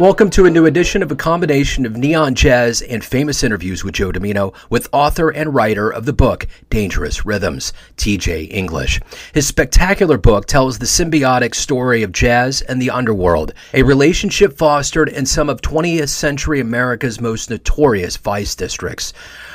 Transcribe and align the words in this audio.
Welcome 0.00 0.30
to 0.30 0.46
a 0.46 0.50
new 0.50 0.64
edition 0.64 1.02
of 1.02 1.12
a 1.12 1.14
combination 1.14 1.84
of 1.84 1.94
neon 1.94 2.34
jazz 2.34 2.80
and 2.80 3.04
famous 3.04 3.44
interviews 3.44 3.84
with 3.84 3.92
Joe 3.92 4.10
Dimino, 4.10 4.54
with 4.70 4.88
author 4.92 5.28
and 5.28 5.54
writer 5.54 5.90
of 5.90 6.06
the 6.06 6.14
book 6.14 6.46
Dangerous 6.70 7.26
Rhythms, 7.26 7.74
TJ 7.98 8.50
English. 8.50 8.98
His 9.34 9.46
spectacular 9.46 10.16
book 10.16 10.46
tells 10.46 10.78
the 10.78 10.86
symbiotic 10.86 11.54
story 11.54 12.02
of 12.02 12.12
jazz 12.12 12.62
and 12.62 12.80
the 12.80 12.88
underworld, 12.88 13.52
a 13.74 13.82
relationship 13.82 14.56
fostered 14.56 15.10
in 15.10 15.26
some 15.26 15.50
of 15.50 15.60
20th 15.60 16.08
century 16.08 16.60
America's 16.60 17.20
most 17.20 17.50
notorious 17.50 18.16
vice 18.16 18.54
districts. 18.54 19.12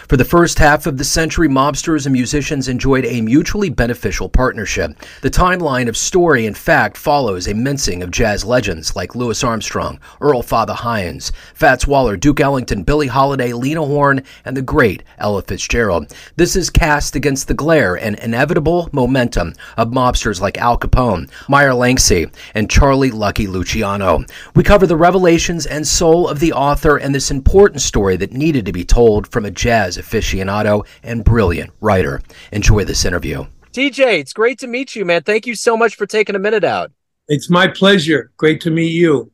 For 0.08 0.18
the 0.18 0.24
first 0.24 0.60
half 0.60 0.86
of 0.86 1.00
the 1.00 1.04
century, 1.04 1.48
mobsters 1.48 2.05
and 2.05 2.14
musicians 2.14 2.68
enjoyed 2.68 3.05
a 3.05 3.22
mutually 3.22 3.72
beneficial 3.72 4.30
partnership. 4.30 4.96
The 5.23 5.32
timeline 5.32 5.90
of 5.90 5.98
story 5.98 6.46
and 6.46 6.55
fact 6.55 6.96
follows 6.96 7.48
a 7.48 7.55
mincing 7.55 8.04
of 8.04 8.12
jazz 8.12 8.46
legends 8.46 8.96
like 8.96 9.16
Louis 9.16 9.44
Armstrong, 9.44 9.99
Earl 10.22 10.44
Fatha 10.44 10.76
Hines, 10.76 11.32
Fats 11.55 11.88
Waller, 11.88 12.18
Duke 12.18 12.40
Ellington, 12.40 12.84
Billie 12.84 13.08
Holiday, 13.08 13.52
Lena 13.52 13.84
Horne, 13.84 14.22
and 14.46 14.55
the 14.55 14.62
great 14.62 15.02
Ella 15.18 15.41
Fitzgerald. 15.41 16.13
This 16.35 16.55
is 16.55 16.70
cast 16.70 17.16
against 17.16 17.48
the 17.48 17.55
glare 17.55 17.96
and 17.96 18.20
inevitable 18.20 18.90
momentum 18.91 19.55
of 19.76 19.90
mobsters 19.90 20.40
like 20.40 20.60
Al 20.60 20.77
Capone, 20.77 21.32
Meyer 21.49 21.72
Lansky, 21.72 22.32
and 22.54 22.70
Charlie 22.70 23.10
Lucky 23.10 23.48
Luciano. 23.48 24.24
We 24.54 24.62
cover 24.62 24.85
the 24.85 24.96
revelations 24.96 25.66
and 25.66 25.88
soul 25.88 26.27
of 26.27 26.40
the 26.40 26.54
author 26.54 26.98
and 26.98 27.16
this 27.16 27.32
important 27.32 27.82
story 27.82 28.18
that 28.18 28.34
needed 28.34 28.68
to 28.68 28.72
be 28.72 28.85
told 28.85 29.27
from 29.27 29.46
a 29.46 29.52
jazz 29.52 29.95
jazz 29.95 30.05
aficionado 30.05 30.85
and 31.04 31.23
brilliant 31.23 31.72
writer. 31.81 32.22
Enjoy 32.52 32.84
this 32.84 33.05
interview. 33.05 33.45
TJ, 33.72 34.20
it's 34.20 34.34
great 34.34 34.59
to 34.59 34.68
meet 34.68 34.95
you, 34.95 35.05
man. 35.05 35.23
Thank 35.23 35.45
you 35.45 35.55
so 35.55 35.76
much 35.76 35.95
for 35.95 36.05
taking 36.05 36.35
a 36.35 36.40
minute 36.40 36.63
out. 36.63 36.91
It's 37.27 37.49
my 37.49 37.68
pleasure. 37.68 38.32
Great 38.38 38.62
to 38.62 38.71
meet 38.71 38.93
you. 38.93 39.32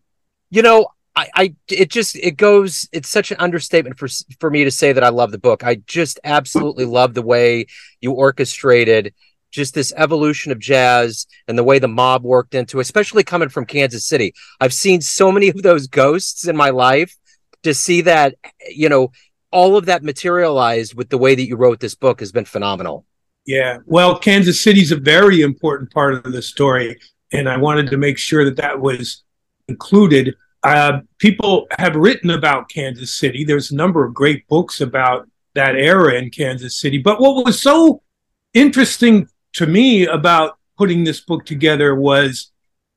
You 0.50 0.62
know, 0.62 0.88
I, 1.16 1.28
I 1.36 1.56
it 1.70 1.89
just 1.89 2.16
it 2.16 2.38
goes 2.38 2.88
it's 2.92 3.09
such 3.09 3.32
an 3.32 3.38
understatement 3.39 4.00
for 4.00 4.08
for 4.39 4.50
me 4.50 4.64
to 4.64 4.72
say 4.72 4.94
that 4.94 5.04
I 5.04 5.09
love 5.09 5.32
the 5.32 5.38
book. 5.38 5.64
I 5.64 5.76
just 5.86 6.20
absolutely 6.23 6.86
love 6.86 7.14
the 7.14 7.22
way 7.22 7.67
you 8.00 8.14
orchestrated 8.14 9.14
just 9.52 9.73
this 9.73 9.92
evolution 9.98 10.54
of 10.54 10.59
jazz 10.59 11.28
and 11.50 11.58
the 11.58 11.64
way 11.64 11.78
the 11.78 11.88
mob 11.88 12.23
worked 12.23 12.56
into 12.56 12.80
especially 12.80 13.23
coming 13.23 13.50
from 13.50 13.66
Kansas 13.66 14.08
City. 14.08 14.34
I've 14.62 14.73
seen 14.73 15.02
so 15.02 15.32
many 15.32 15.50
of 15.50 15.62
those 15.62 15.88
ghosts 15.88 16.48
in 16.48 16.56
my 16.56 16.70
life 16.70 17.16
to 17.64 17.73
see 17.73 18.02
that 18.02 18.36
you 18.70 18.88
know 18.88 19.12
all 19.52 19.78
of 19.78 19.86
that 19.86 20.04
materialized 20.04 20.96
with 20.96 21.10
the 21.10 21.18
way 21.18 21.36
that 21.36 21.48
you 21.48 21.56
wrote 21.56 21.80
this 21.80 21.96
book 21.96 22.20
has 22.20 22.32
been 22.32 22.46
phenomenal. 22.46 23.06
Yeah. 23.46 23.80
Well, 23.86 24.18
Kansas 24.18 24.62
City's 24.62 24.92
a 24.92 24.98
very 24.98 25.42
important 25.42 25.92
part 25.92 26.14
of 26.14 26.32
the 26.32 26.42
story. 26.42 27.00
And 27.32 27.48
I 27.50 27.58
wanted 27.58 27.88
to 27.88 27.98
make 27.98 28.18
sure 28.18 28.46
that 28.46 28.58
that 28.58 28.80
was 28.80 29.24
included. 29.68 30.36
Uh, 30.64 31.02
people 31.18 31.68
have 31.80 31.96
written 31.96 32.32
about 32.32 32.70
Kansas 32.70 33.14
City. 33.14 33.44
There's 33.44 33.72
a 33.72 33.76
number 33.76 34.06
of 34.06 34.14
great 34.14 34.48
books 34.48 34.82
about 34.82 35.28
that 35.54 35.76
era 35.76 36.16
in 36.16 36.30
Kansas 36.30 36.80
City. 36.80 36.98
But 36.98 37.20
what 37.20 37.46
was 37.46 37.62
so 37.62 38.02
interesting 38.54 39.28
to 39.54 39.66
me 39.66 40.06
about 40.06 40.58
putting 40.78 41.04
this 41.04 41.22
book 41.22 41.46
together 41.46 41.96
was, 41.96 42.52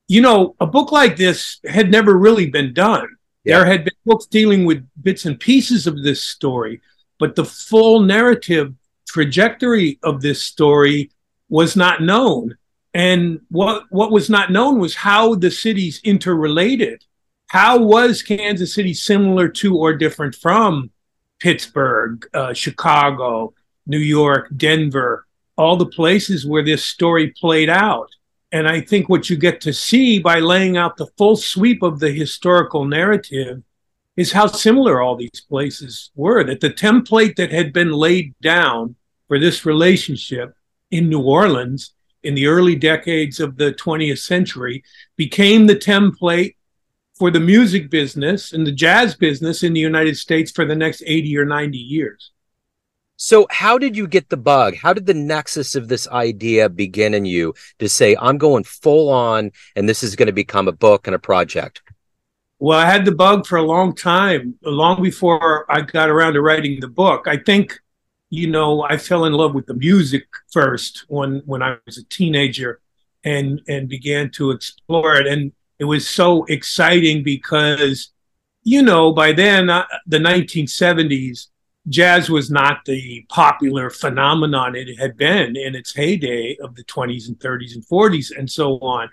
you 0.09 0.21
know, 0.21 0.55
a 0.61 0.67
book 0.67 0.93
like 0.93 1.17
this 1.17 1.61
had 1.65 1.91
never 1.91 2.17
really 2.17 2.51
been 2.51 2.75
done. 2.75 3.09
There 3.45 3.67
had 3.67 3.85
been 3.85 3.95
books 4.07 4.27
dealing 4.27 4.65
with 4.65 4.89
bits 5.03 5.27
and 5.27 5.39
pieces 5.39 5.87
of 5.87 6.03
this 6.03 6.23
story, 6.23 6.81
but 7.19 7.37
the 7.37 7.45
full 7.45 8.01
narrative 8.01 8.75
trajectory 9.07 9.99
of 10.03 10.23
this 10.23 10.43
story 10.43 11.11
was 11.49 11.77
not 11.77 12.03
known. 12.03 12.57
And 12.95 13.41
what 13.51 13.85
what 13.91 14.13
was 14.13 14.31
not 14.31 14.51
known 14.51 14.79
was 14.79 14.95
how 14.95 15.35
the 15.35 15.51
cities 15.51 16.01
interrelated. 16.05 17.05
How 17.49 17.79
was 17.79 18.23
Kansas 18.23 18.75
City 18.75 18.95
similar 18.95 19.49
to 19.49 19.77
or 19.77 19.95
different 19.95 20.35
from 20.35 20.91
Pittsburgh, 21.39 22.27
uh, 22.33 22.55
Chicago, 22.55 23.53
New 23.87 23.99
York, 23.99 24.49
Denver, 24.57 25.27
all 25.57 25.77
the 25.77 25.87
places 25.87 26.47
where 26.47 26.65
this 26.65 26.85
story 26.85 27.35
played 27.39 27.69
out? 27.69 28.11
And 28.55 28.69
I 28.69 28.81
think 28.81 29.09
what 29.09 29.29
you 29.29 29.37
get 29.37 29.61
to 29.63 29.73
see 29.73 30.21
by 30.21 30.39
laying 30.39 30.77
out 30.77 30.97
the 30.97 31.09
full 31.19 31.35
sweep 31.35 31.83
of 31.83 31.99
the 31.99 32.13
historical 32.13 32.85
narrative 32.85 33.65
is 34.17 34.31
how 34.31 34.47
similar 34.47 35.03
all 35.03 35.17
these 35.17 35.45
places 35.49 36.13
were. 36.15 36.45
That 36.45 36.61
the 36.61 36.71
template 36.71 37.35
that 37.35 37.51
had 37.51 37.73
been 37.73 37.91
laid 37.91 38.33
down 38.41 38.95
for 39.27 39.41
this 39.41 39.67
relationship 39.67 40.55
in 40.93 41.09
New 41.09 41.21
Orleans 41.21 41.95
in 42.23 42.37
the 42.37 42.47
early 42.47 42.77
decades 42.77 43.41
of 43.41 43.57
the 43.57 43.73
20th 43.73 44.21
century 44.21 44.85
became 45.17 45.67
the 45.67 45.75
template 45.75 46.55
for 47.17 47.33
the 47.33 47.41
music 47.41 47.91
business 47.91 48.53
and 48.53 48.65
the 48.65 48.71
jazz 48.71 49.17
business 49.17 49.65
in 49.65 49.73
the 49.73 49.81
United 49.81 50.17
States 50.17 50.53
for 50.53 50.65
the 50.65 50.77
next 50.77 51.03
80 51.05 51.37
or 51.39 51.45
90 51.45 51.77
years. 51.77 52.31
So, 53.17 53.47
how 53.51 53.79
did 53.79 53.97
you 53.97 54.09
get 54.09 54.29
the 54.29 54.37
bug? 54.37 54.77
How 54.77 54.93
did 54.93 55.07
the 55.07 55.15
nexus 55.15 55.77
of 55.77 55.89
this 55.89 56.09
idea 56.09 56.69
begin 56.69 57.15
in 57.15 57.25
you 57.25 57.55
to 57.79 57.89
say, 57.89 58.17
I'm 58.21 58.39
going 58.39 58.65
full 58.65 59.09
on 59.09 59.53
and 59.77 59.89
this 59.89 60.03
is 60.03 60.17
going 60.17 60.27
to 60.27 60.33
become 60.33 60.67
a 60.67 60.73
book 60.73 61.07
and 61.07 61.15
a 61.15 61.19
project? 61.19 61.83
Well, 62.59 62.79
I 62.79 62.87
had 62.87 63.05
the 63.05 63.13
bug 63.13 63.47
for 63.47 63.57
a 63.57 63.63
long 63.63 63.95
time, 63.95 64.55
long 64.63 65.03
before 65.03 65.71
I 65.71 65.83
got 65.83 66.09
around 66.09 66.35
to 66.35 66.41
writing 66.41 66.81
the 66.81 66.89
book. 66.89 67.29
I 67.29 67.37
think, 67.37 67.79
you 68.31 68.49
know, 68.49 68.83
I 68.83 68.97
fell 68.97 69.27
in 69.27 69.33
love 69.33 69.55
with 69.55 69.67
the 69.67 69.75
music 69.75 70.25
first 70.51 71.05
when 71.09 71.43
when 71.47 71.63
I 71.63 71.77
was 71.87 71.99
a 71.99 72.05
teenager 72.05 72.81
and 73.25 73.61
and 73.69 73.89
began 73.89 74.31
to 74.33 74.51
explore 74.51 75.17
it 75.17 75.27
and 75.27 75.53
it 75.79 75.85
was 75.85 76.09
so 76.09 76.45
exciting 76.45 77.23
because 77.23 78.11
you 78.67 78.83
know, 78.83 79.13
by 79.13 79.33
then 79.33 79.69
uh, 79.69 79.85
the 80.07 80.19
1970s 80.19 81.49
jazz 81.89 82.31
was 82.31 82.51
not 82.51 82.85
the 82.85 83.27
popular 83.29 83.91
phenomenon 83.91 84.75
it 84.75 84.99
had 84.99 85.17
been 85.17 85.57
in 85.57 85.75
its 85.75 85.95
heyday 85.95 86.57
of 86.63 86.75
the 86.75 86.85
20s 86.85 87.29
and 87.29 87.39
30s 87.39 87.75
and 87.75 87.87
40s 87.87 88.37
and 88.37 88.51
so 88.51 88.79
on. 88.81 89.09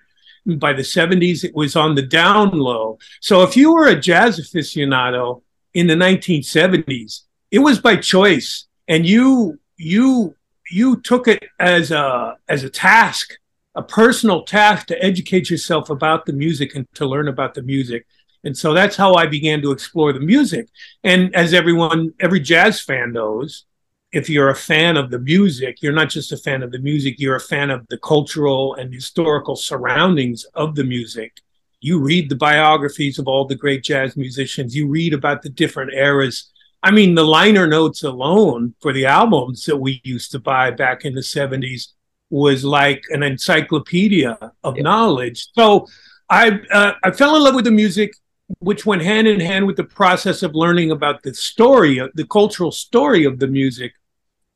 By 0.57 0.73
the 0.73 0.81
70s, 0.81 1.43
it 1.43 1.53
was 1.53 1.75
on 1.75 1.93
the 1.93 2.01
down 2.01 2.49
low. 2.51 2.97
So 3.19 3.43
if 3.43 3.55
you 3.55 3.73
were 3.73 3.87
a 3.87 3.99
jazz 3.99 4.39
aficionado 4.39 5.43
in 5.73 5.85
the 5.85 5.93
1970s, 5.93 7.23
it 7.51 7.59
was 7.59 7.79
by 7.79 7.97
choice, 7.97 8.65
and 8.87 9.05
you 9.05 9.59
you 9.77 10.35
you 10.71 11.01
took 11.01 11.27
it 11.27 11.43
as 11.59 11.91
a 11.91 12.37
as 12.47 12.63
a 12.63 12.69
task, 12.69 13.37
a 13.75 13.83
personal 13.83 14.43
task 14.43 14.87
to 14.87 15.03
educate 15.03 15.49
yourself 15.49 15.89
about 15.89 16.25
the 16.25 16.33
music 16.33 16.75
and 16.75 16.87
to 16.95 17.05
learn 17.05 17.27
about 17.27 17.53
the 17.53 17.61
music. 17.61 18.07
And 18.43 18.57
so 18.57 18.73
that's 18.73 18.95
how 18.95 19.13
I 19.15 19.27
began 19.27 19.61
to 19.61 19.71
explore 19.71 20.13
the 20.13 20.19
music. 20.19 20.67
And 21.03 21.33
as 21.35 21.53
everyone, 21.53 22.13
every 22.19 22.39
jazz 22.39 22.81
fan 22.81 23.13
knows, 23.13 23.65
if 24.11 24.29
you're 24.29 24.49
a 24.49 24.55
fan 24.55 24.97
of 24.97 25.09
the 25.09 25.19
music, 25.19 25.81
you're 25.81 25.93
not 25.93 26.09
just 26.09 26.31
a 26.31 26.37
fan 26.37 26.63
of 26.63 26.71
the 26.71 26.79
music, 26.79 27.15
you're 27.17 27.35
a 27.35 27.39
fan 27.39 27.69
of 27.69 27.87
the 27.87 27.97
cultural 27.97 28.75
and 28.75 28.93
historical 28.93 29.55
surroundings 29.55 30.43
of 30.53 30.75
the 30.75 30.83
music. 30.83 31.39
You 31.79 31.99
read 31.99 32.29
the 32.29 32.35
biographies 32.35 33.19
of 33.19 33.27
all 33.27 33.45
the 33.45 33.55
great 33.55 33.83
jazz 33.83 34.17
musicians, 34.17 34.75
you 34.75 34.87
read 34.87 35.13
about 35.13 35.41
the 35.41 35.49
different 35.49 35.93
eras. 35.93 36.51
I 36.83 36.91
mean, 36.91 37.15
the 37.15 37.23
liner 37.23 37.67
notes 37.67 38.03
alone 38.03 38.75
for 38.81 38.91
the 38.91 39.05
albums 39.05 39.65
that 39.65 39.77
we 39.77 40.01
used 40.03 40.31
to 40.31 40.39
buy 40.39 40.71
back 40.71 41.05
in 41.05 41.13
the 41.13 41.21
70s 41.21 41.89
was 42.29 42.63
like 42.63 43.03
an 43.09 43.23
encyclopedia 43.23 44.37
of 44.63 44.77
yeah. 44.77 44.83
knowledge. 44.83 45.47
So 45.53 45.87
I 46.29 46.59
uh, 46.71 46.93
I 47.03 47.11
fell 47.11 47.35
in 47.35 47.43
love 47.43 47.55
with 47.55 47.65
the 47.65 47.71
music 47.71 48.13
which 48.59 48.85
went 48.85 49.01
hand 49.01 49.27
in 49.27 49.39
hand 49.39 49.65
with 49.67 49.77
the 49.77 49.83
process 49.83 50.43
of 50.43 50.55
learning 50.55 50.91
about 50.91 51.23
the 51.23 51.33
story, 51.33 52.01
the 52.13 52.25
cultural 52.25 52.71
story 52.71 53.25
of 53.25 53.39
the 53.39 53.47
music. 53.47 53.93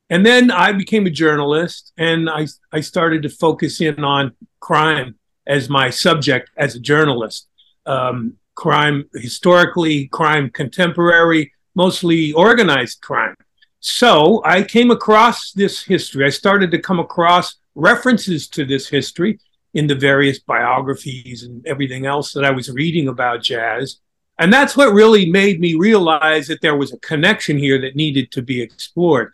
And 0.10 0.26
then 0.26 0.52
I 0.52 0.72
became 0.72 1.06
a 1.06 1.12
journalist 1.12 1.92
and 1.98 2.30
I, 2.30 2.48
I 2.72 2.82
started 2.82 3.24
to 3.24 3.30
focus 3.30 3.82
in 3.82 4.04
on 4.04 4.34
crime 4.60 5.16
as 5.48 5.70
my 5.70 5.90
subject 5.90 6.50
as 6.58 6.76
a 6.76 6.80
journalist. 6.80 7.48
Um, 7.86 8.38
crime 8.56 9.06
historically, 9.14 10.08
crime 10.08 10.50
contemporary, 10.50 11.54
mostly 11.76 12.32
organized 12.34 13.02
crime. 13.02 13.36
So 13.80 14.42
I 14.46 14.64
came 14.64 14.90
across 14.90 15.52
this 15.52 15.84
history. 15.84 16.26
I 16.26 16.30
started 16.30 16.72
to 16.72 16.80
come 16.80 17.00
across 17.00 17.56
references 17.76 18.48
to 18.50 18.66
this 18.66 18.88
history 18.88 19.40
in 19.76 19.88
the 19.88 19.94
various 19.94 20.40
biographies 20.40 21.44
and 21.44 21.66
everything 21.68 22.06
else 22.06 22.32
that 22.34 22.46
I 22.46 22.50
was 22.50 22.72
reading 22.72 23.10
about 23.10 23.44
jazz. 23.44 24.00
And 24.40 24.52
that's 24.52 24.76
what 24.76 24.94
really 24.94 25.30
made 25.30 25.60
me 25.60 25.76
realize 25.76 26.48
that 26.48 26.62
there 26.62 26.78
was 26.78 26.94
a 26.94 27.00
connection 27.00 27.58
here 27.58 27.80
that 27.82 27.96
needed 27.96 28.32
to 28.32 28.42
be 28.42 28.62
explored. 28.62 29.34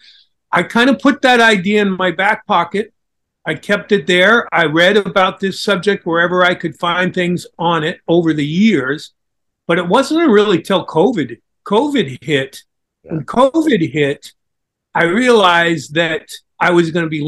I 0.51 0.63
kind 0.63 0.89
of 0.89 0.99
put 0.99 1.21
that 1.21 1.39
idea 1.39 1.83
in 1.83 1.91
my 1.91 2.09
back 2.11 2.45
pocket. 2.47 2.91
I 3.45 3.53
kept 3.53 3.91
it 3.91 4.07
there. 4.07 4.47
I 4.53 4.65
read 4.65 4.97
about 4.97 5.39
this 5.39 5.61
subject 5.61 6.05
wherever 6.05 6.43
I 6.43 6.55
could 6.55 6.77
find 6.77 7.13
things 7.13 7.45
on 7.57 7.83
it 7.83 7.99
over 8.07 8.33
the 8.33 8.45
years. 8.45 9.13
But 9.67 9.77
it 9.77 9.87
wasn't 9.87 10.27
really 10.29 10.61
till 10.61 10.85
COVID. 10.85 11.39
COVID 11.65 12.23
hit. 12.23 12.63
Yeah. 13.03 13.13
When 13.13 13.25
COVID 13.25 13.91
hit, 13.91 14.33
I 14.93 15.03
realized 15.03 15.93
that 15.93 16.29
I 16.59 16.71
was 16.71 16.89
going 16.91 17.05
to 17.05 17.09
be 17.09 17.21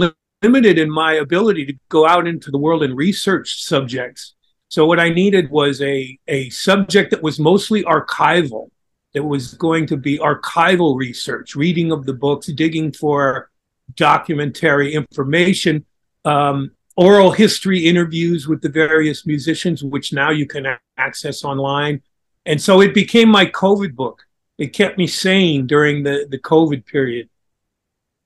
limited 0.44 0.78
in 0.78 0.90
my 0.90 1.13
ability 1.13 1.66
to 1.66 1.74
go 1.90 2.06
out 2.06 2.28
into 2.28 2.51
the 2.51 2.57
world 2.57 2.84
and 2.84 2.95
research 2.95 3.63
subjects. 3.63 4.36
So 4.68 4.86
what 4.86 5.00
I 5.00 5.10
needed 5.10 5.50
was 5.50 5.81
a 5.81 6.18
a 6.28 6.50
subject 6.50 7.12
that 7.12 7.24
was 7.24 7.40
mostly 7.40 7.84
archival, 7.84 8.69
that 9.13 9.24
was 9.24 9.54
going 9.54 9.86
to 9.88 9.98
be 9.98 10.18
archival 10.18 10.98
research, 10.98 11.56
reading 11.56 11.92
of 11.92 12.06
the 12.06 12.13
books, 12.13 12.48
digging 12.48 12.92
for 12.92 13.50
documentary 13.95 14.94
information, 14.94 15.86
um, 16.25 16.72
oral 16.95 17.31
history 17.31 17.86
interviews 17.86 18.48
with 18.48 18.62
the 18.62 18.69
various 18.69 19.25
musicians, 19.25 19.84
which 19.84 20.13
now 20.13 20.31
you 20.31 20.48
can 20.48 20.66
access 20.98 21.44
online. 21.44 22.01
And 22.45 22.62
so 22.62 22.81
it 22.81 22.94
became 22.94 23.30
my 23.30 23.45
COVID 23.45 23.95
book. 23.95 24.24
It 24.57 24.74
kept 24.74 24.98
me 24.98 25.07
sane 25.07 25.68
during 25.68 26.04
the, 26.04 26.28
the 26.30 26.40
COVID 26.40 26.86
period. 26.86 27.30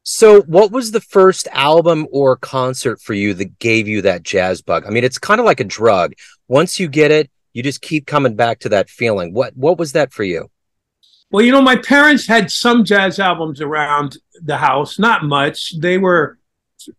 So, 0.09 0.43
what 0.43 0.71
was 0.71 0.91
the 0.91 1.01
first 1.01 1.49
album 1.51 2.07
or 2.11 2.37
concert 2.37 3.01
for 3.01 3.13
you 3.13 3.33
that 3.33 3.59
gave 3.59 3.89
you 3.89 4.01
that 4.03 4.23
jazz 4.23 4.61
bug? 4.61 4.85
I 4.87 4.89
mean, 4.89 5.03
it's 5.03 5.17
kind 5.17 5.41
of 5.41 5.45
like 5.45 5.59
a 5.59 5.65
drug. 5.65 6.13
Once 6.47 6.79
you 6.79 6.87
get 6.87 7.11
it, 7.11 7.29
you 7.51 7.61
just 7.61 7.81
keep 7.81 8.07
coming 8.07 8.33
back 8.33 8.59
to 8.59 8.69
that 8.69 8.89
feeling. 8.89 9.33
What 9.33 9.57
what 9.57 9.77
was 9.77 9.91
that 9.91 10.13
for 10.13 10.23
you? 10.23 10.49
Well, 11.29 11.43
you 11.43 11.51
know, 11.51 11.61
my 11.61 11.75
parents 11.75 12.25
had 12.25 12.49
some 12.49 12.85
jazz 12.85 13.19
albums 13.19 13.59
around 13.59 14.15
the 14.41 14.55
house, 14.55 14.97
not 14.97 15.25
much. 15.25 15.77
They 15.77 15.97
were 15.97 16.39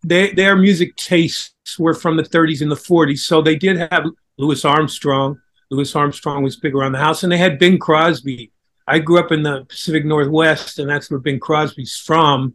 they, 0.05 0.33
their 0.33 0.55
music 0.55 0.95
tastes 0.97 1.79
were 1.79 1.95
from 1.95 2.19
the 2.19 2.23
30s 2.23 2.61
and 2.61 2.71
the 2.71 2.77
40s, 2.77 3.21
so 3.21 3.41
they 3.41 3.57
did 3.57 3.79
have 3.91 4.05
Louis 4.37 4.63
Armstrong. 4.67 5.41
Louis 5.71 5.97
Armstrong 5.97 6.43
was 6.43 6.57
big 6.57 6.75
around 6.75 6.93
the 6.93 6.99
house, 6.99 7.23
and 7.23 7.33
they 7.33 7.39
had 7.39 7.59
Bing 7.59 7.79
Crosby. 7.79 8.53
I 8.87 8.99
grew 8.99 9.19
up 9.19 9.33
in 9.33 9.45
the 9.45 9.65
Pacific 9.65 10.05
Northwest, 10.05 10.79
and 10.79 10.91
that's 10.91 11.11
where 11.11 11.21
Bing 11.21 11.41
Crosby's 11.41 11.97
from, 11.97 12.55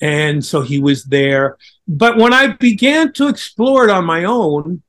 and 0.00 0.44
so 0.44 0.60
he 0.60 0.78
was 0.78 1.04
there. 1.04 1.56
But 1.88 2.16
when 2.16 2.32
I 2.32 2.48
began 2.48 3.12
to 3.14 3.28
explore 3.28 3.84
it 3.84 3.90
on 3.90 4.04
my 4.04 4.24
own, 4.24 4.82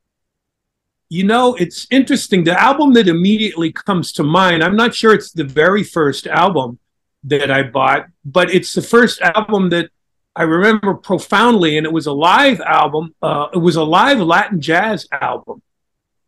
you 1.08 1.24
know, 1.24 1.54
it's 1.54 1.86
interesting. 1.90 2.44
The 2.44 2.60
album 2.60 2.92
that 2.94 3.08
immediately 3.08 3.72
comes 3.72 4.12
to 4.12 4.22
mind, 4.22 4.62
I'm 4.62 4.76
not 4.76 4.94
sure 4.94 5.14
it's 5.14 5.32
the 5.32 5.44
very 5.44 5.82
first 5.82 6.26
album 6.26 6.78
that 7.24 7.50
I 7.50 7.62
bought, 7.62 8.06
but 8.24 8.52
it's 8.52 8.74
the 8.74 8.82
first 8.82 9.20
album 9.22 9.70
that 9.70 9.90
I 10.36 10.42
remember 10.42 10.94
profoundly, 10.94 11.78
and 11.78 11.86
it 11.86 11.92
was 11.92 12.06
a 12.06 12.12
live 12.12 12.60
album. 12.60 13.14
Uh, 13.20 13.48
it 13.52 13.58
was 13.58 13.76
a 13.76 13.82
live 13.82 14.20
Latin 14.20 14.60
jazz 14.60 15.06
album 15.10 15.62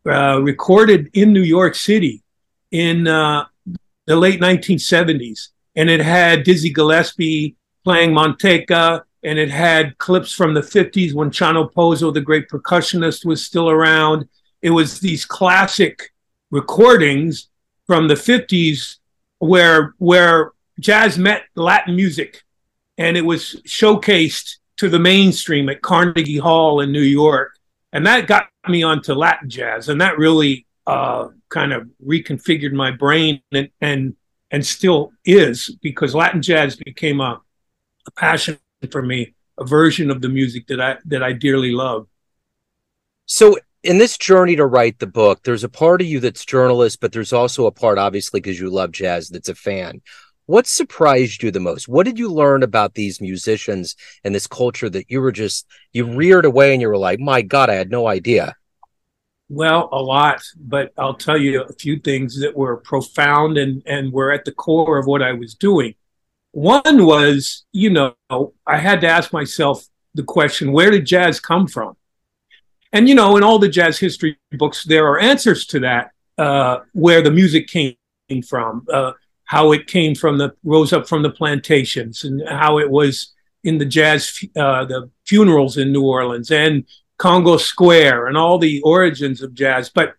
uh, 0.07 0.41
recorded 0.43 1.11
in 1.13 1.33
New 1.33 1.43
York 1.43 1.75
City 1.75 2.23
in 2.71 3.07
uh, 3.07 3.45
the 4.07 4.17
late 4.17 4.41
1970s. 4.41 5.49
And 5.77 5.89
it 5.89 6.01
had 6.01 6.43
Dizzy 6.43 6.71
Gillespie 6.71 7.57
playing 7.85 8.11
Manteca, 8.11 9.03
and 9.23 9.39
it 9.39 9.51
had 9.51 9.99
clips 9.99 10.33
from 10.33 10.55
the 10.55 10.61
50s 10.61 11.13
when 11.13 11.31
Chano 11.31 11.71
Pozo, 11.73 12.13
the 12.13 12.21
great 12.21 12.49
percussionist, 12.49 13.25
was 13.25 13.45
still 13.45 13.69
around. 13.69 14.29
It 14.63 14.71
was 14.71 15.01
these 15.01 15.25
classic 15.25 16.13
recordings 16.51 17.49
from 17.87 18.09
the 18.09 18.15
50s 18.15 18.97
where 19.39 19.95
where 19.99 20.53
jazz 20.79 21.19
met 21.19 21.43
Latin 21.55 21.97
music 21.97 22.43
and 22.99 23.17
it 23.17 23.25
was 23.25 23.61
showcased 23.67 24.57
to 24.77 24.89
the 24.89 24.99
mainstream 24.99 25.69
at 25.69 25.83
Carnegie 25.83 26.39
Hall 26.39 26.81
in 26.81 26.93
New 26.93 27.01
York. 27.01 27.57
And 27.93 28.07
that 28.07 28.27
got 28.27 28.49
me 28.69 28.83
onto 28.83 29.15
Latin 29.15 29.51
jazz, 29.51 29.89
and 29.89 30.01
that 30.01 30.19
really 30.19 30.67
uh, 30.87 31.29
kind 31.49 31.73
of 31.73 31.89
reconfigured 32.07 32.73
my 32.73 32.91
brain 32.91 33.43
and 33.53 33.69
and 33.81 34.15
and 34.51 34.65
still 34.65 35.13
is 35.25 35.77
because 35.83 36.15
Latin 36.15 36.43
jazz 36.43 36.77
became 36.77 37.21
a, 37.21 37.41
a 38.07 38.11
passion 38.13 38.59
for 38.91 39.03
me, 39.03 39.35
a 39.59 39.65
version 39.65 40.11
of 40.11 40.21
the 40.21 40.29
music 40.29 40.67
that 40.69 40.81
I 40.81 40.99
that 41.07 41.23
I 41.23 41.33
dearly 41.33 41.73
love. 41.73 42.07
So 43.27 43.59
in 43.83 43.99
this 43.99 44.19
journey 44.19 44.57
to 44.57 44.67
write 44.67 44.99
the 44.99 45.07
book, 45.07 45.43
there's 45.43 45.65
a 45.65 45.69
part 45.69 46.01
of 46.01 46.07
you 46.07 46.21
that's 46.21 46.45
journalist, 46.45 47.01
but 47.01 47.13
there's 47.13 47.33
also 47.33 47.67
a 47.67 47.73
part, 47.73 47.99
obviously, 47.99 48.41
because 48.41 48.61
you 48.61 48.69
love 48.69 48.93
jazz, 48.93 49.29
that's 49.29 49.49
a 49.49 49.55
fan. 49.55 50.03
What 50.47 50.67
surprised 50.67 51.43
you 51.43 51.53
the 51.53 51.61
most? 51.61 51.89
What 51.89 52.07
did 52.07 52.19
you 52.19 52.29
learn 52.29 52.65
about 52.65 52.95
these 52.95 53.21
musicians 53.21 53.95
and 54.25 54.35
this 54.35 54.49
culture 54.49 54.91
that 54.91 55.09
you 55.09 55.21
were 55.21 55.33
just 55.33 55.65
you 55.93 56.13
reared 56.13 56.45
away 56.45 56.73
and 56.73 56.83
you 56.83 56.89
were 56.89 56.99
like, 56.99 57.21
my 57.21 57.41
God, 57.41 57.71
I 57.71 57.75
had 57.75 57.91
no 57.91 58.09
idea. 58.09 58.57
Well, 59.49 59.89
a 59.93 60.03
lot, 60.03 60.43
but 60.57 60.93
I'll 60.99 61.15
tell 61.15 61.39
you 61.39 61.63
a 61.63 61.73
few 61.73 62.01
things 62.01 62.41
that 62.41 62.57
were 62.57 62.79
profound 62.79 63.59
and, 63.59 63.83
and 63.87 64.13
were 64.13 64.33
at 64.33 64.45
the 64.45 64.53
core 64.53 64.99
of 64.99 65.07
what 65.07 65.23
I 65.23 65.33
was 65.33 65.55
doing. 65.55 65.95
One 66.53 67.07
was, 67.07 67.65
you 67.73 67.91
know, 67.91 68.15
I 68.67 68.79
had 68.79 69.01
to 69.03 69.09
ask 69.09 69.33
myself 69.33 69.87
the 70.15 70.25
question, 70.25 70.73
where 70.73 70.91
did 70.91 71.07
jazz 71.07 71.41
come 71.41 71.67
from? 71.67 71.97
And, 72.93 73.09
you 73.09 73.15
know, 73.15 73.37
in 73.37 73.45
all 73.45 73.59
the 73.59 73.69
jazz 73.69 73.99
history 73.99 74.37
books, 74.53 74.85
there 74.85 75.07
are 75.07 75.21
answers 75.21 75.67
to 75.67 75.81
that, 75.81 76.11
uh, 76.39 76.81
where 76.93 77.23
the 77.23 77.31
music 77.31 77.69
came 77.69 77.97
from. 78.47 78.87
Uh, 78.93 79.13
how 79.51 79.73
it 79.73 79.89
came 79.89 80.15
from 80.15 80.39
the 80.39 80.55
rose 80.63 80.93
up 80.93 81.09
from 81.09 81.23
the 81.23 81.31
plantations 81.31 82.23
and 82.23 82.41
how 82.49 82.79
it 82.79 82.89
was 82.89 83.33
in 83.65 83.79
the 83.79 83.85
jazz 83.85 84.45
uh, 84.55 84.85
the 84.85 85.11
funerals 85.27 85.77
in 85.77 85.91
New 85.91 86.05
Orleans 86.05 86.53
and 86.53 86.85
Congo 87.19 87.57
Square 87.57 88.29
and 88.29 88.37
all 88.37 88.59
the 88.61 88.81
origins 88.83 89.43
of 89.43 89.53
jazz 89.53 89.89
but 89.89 90.15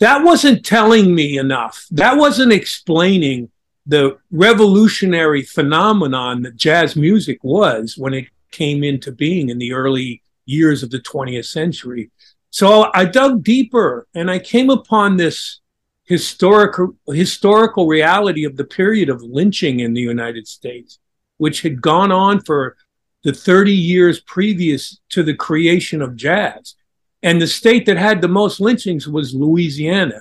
that 0.00 0.24
wasn't 0.24 0.66
telling 0.66 1.14
me 1.14 1.38
enough 1.38 1.86
that 1.92 2.16
wasn't 2.16 2.52
explaining 2.52 3.48
the 3.86 4.16
revolutionary 4.30 5.42
phenomenon 5.42 6.42
that 6.42 6.56
jazz 6.56 6.94
music 6.96 7.38
was 7.42 7.96
when 7.96 8.14
it 8.14 8.26
came 8.50 8.84
into 8.84 9.10
being 9.10 9.48
in 9.48 9.58
the 9.58 9.72
early 9.72 10.22
years 10.44 10.82
of 10.82 10.90
the 10.90 11.00
20th 11.00 11.46
century 11.46 12.10
so 12.52 12.90
I 12.92 13.06
dug 13.06 13.42
deeper 13.42 14.06
and 14.14 14.30
I 14.30 14.38
came 14.38 14.68
upon 14.68 15.16
this 15.16 15.60
historical 16.04 16.94
historical 17.06 17.86
reality 17.86 18.44
of 18.44 18.58
the 18.58 18.64
period 18.64 19.08
of 19.08 19.22
lynching 19.22 19.80
in 19.80 19.94
the 19.94 20.02
United 20.02 20.46
States, 20.46 20.98
which 21.38 21.62
had 21.62 21.80
gone 21.80 22.12
on 22.12 22.42
for 22.42 22.76
the 23.24 23.32
30 23.32 23.72
years 23.72 24.20
previous 24.20 25.00
to 25.08 25.22
the 25.22 25.34
creation 25.34 26.02
of 26.02 26.14
jazz. 26.14 26.74
And 27.22 27.40
the 27.40 27.46
state 27.46 27.86
that 27.86 27.96
had 27.96 28.20
the 28.20 28.28
most 28.28 28.60
lynchings 28.60 29.08
was 29.08 29.34
Louisiana, 29.34 30.20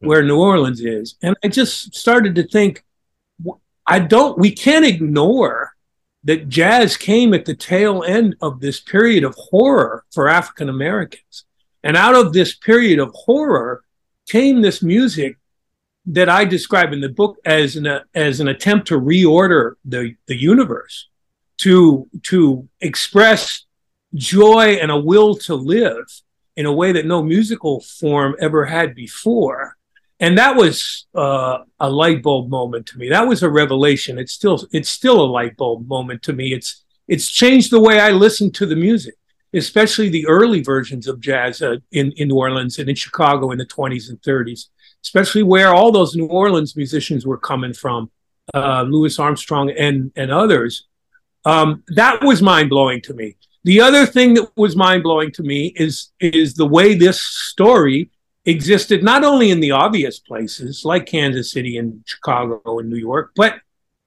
where 0.00 0.24
New 0.24 0.40
Orleans 0.40 0.80
is. 0.80 1.14
And 1.22 1.36
I 1.44 1.48
just 1.48 1.94
started 1.94 2.34
to 2.34 2.42
think, 2.48 2.82
I 3.88 3.98
don't, 4.00 4.38
we 4.38 4.52
can't 4.52 4.84
ignore 4.84 5.72
that 6.24 6.48
jazz 6.48 6.96
came 6.96 7.32
at 7.32 7.46
the 7.46 7.54
tail 7.54 8.02
end 8.02 8.36
of 8.42 8.60
this 8.60 8.80
period 8.80 9.24
of 9.24 9.34
horror 9.34 10.04
for 10.12 10.28
African 10.28 10.68
Americans. 10.68 11.44
And 11.82 11.96
out 11.96 12.14
of 12.14 12.32
this 12.32 12.54
period 12.54 12.98
of 12.98 13.10
horror, 13.14 13.82
came 14.28 14.60
this 14.60 14.82
music 14.82 15.38
that 16.04 16.28
I 16.28 16.44
describe 16.44 16.92
in 16.92 17.00
the 17.00 17.08
book 17.08 17.38
as 17.44 17.76
an 17.76 18.00
as 18.14 18.40
an 18.40 18.48
attempt 18.48 18.88
to 18.88 19.00
reorder 19.00 19.74
the 19.84 20.14
the 20.26 20.36
universe, 20.36 21.08
to 21.58 22.08
to 22.24 22.68
express 22.80 23.64
joy 24.14 24.78
and 24.80 24.90
a 24.90 25.00
will 25.00 25.34
to 25.34 25.54
live 25.54 26.04
in 26.56 26.66
a 26.66 26.72
way 26.72 26.92
that 26.92 27.06
no 27.06 27.22
musical 27.22 27.80
form 27.80 28.36
ever 28.38 28.66
had 28.66 28.94
before. 28.94 29.77
And 30.20 30.36
that 30.38 30.56
was 30.56 31.06
uh, 31.14 31.58
a 31.78 31.88
light 31.88 32.22
bulb 32.22 32.50
moment 32.50 32.86
to 32.86 32.98
me. 32.98 33.08
That 33.08 33.28
was 33.28 33.42
a 33.42 33.50
revelation. 33.50 34.18
It's 34.18 34.32
still 34.32 34.66
it's 34.72 34.88
still 34.88 35.20
a 35.20 35.26
light 35.26 35.56
bulb 35.56 35.86
moment 35.86 36.22
to 36.24 36.32
me. 36.32 36.52
It's 36.52 36.84
it's 37.06 37.30
changed 37.30 37.70
the 37.70 37.80
way 37.80 38.00
I 38.00 38.10
listen 38.10 38.50
to 38.52 38.66
the 38.66 38.76
music 38.76 39.14
especially 39.52 40.08
the 40.08 40.26
early 40.26 40.62
versions 40.62 41.06
of 41.06 41.20
jazz 41.20 41.62
uh, 41.62 41.76
in, 41.92 42.12
in 42.12 42.28
New 42.28 42.36
Orleans 42.36 42.78
and 42.78 42.88
in 42.88 42.94
Chicago 42.94 43.50
in 43.50 43.58
the 43.58 43.66
20s 43.66 44.08
and 44.08 44.20
30s, 44.22 44.66
especially 45.02 45.42
where 45.42 45.74
all 45.74 45.90
those 45.90 46.14
New 46.14 46.26
Orleans 46.26 46.76
musicians 46.76 47.26
were 47.26 47.38
coming 47.38 47.72
from, 47.72 48.10
uh, 48.54 48.82
Louis 48.82 49.18
Armstrong 49.18 49.70
and, 49.70 50.12
and 50.16 50.30
others. 50.30 50.86
Um, 51.44 51.82
that 51.88 52.22
was 52.22 52.42
mind 52.42 52.70
blowing 52.70 53.00
to 53.02 53.14
me. 53.14 53.36
The 53.64 53.80
other 53.80 54.06
thing 54.06 54.34
that 54.34 54.50
was 54.56 54.76
mind 54.76 55.02
blowing 55.02 55.32
to 55.32 55.42
me 55.42 55.72
is, 55.76 56.10
is 56.20 56.54
the 56.54 56.66
way 56.66 56.94
this 56.94 57.20
story 57.20 58.10
existed 58.48 59.02
not 59.02 59.24
only 59.24 59.50
in 59.50 59.60
the 59.60 59.72
obvious 59.72 60.18
places 60.18 60.84
like 60.84 61.06
Kansas 61.06 61.52
City 61.52 61.76
and 61.76 62.02
Chicago 62.06 62.78
and 62.78 62.88
New 62.88 62.96
York, 62.96 63.32
but 63.36 63.60